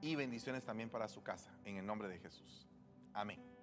[0.00, 2.66] y bendiciones también para su casa, en el nombre de Jesús.
[3.14, 3.55] Amén.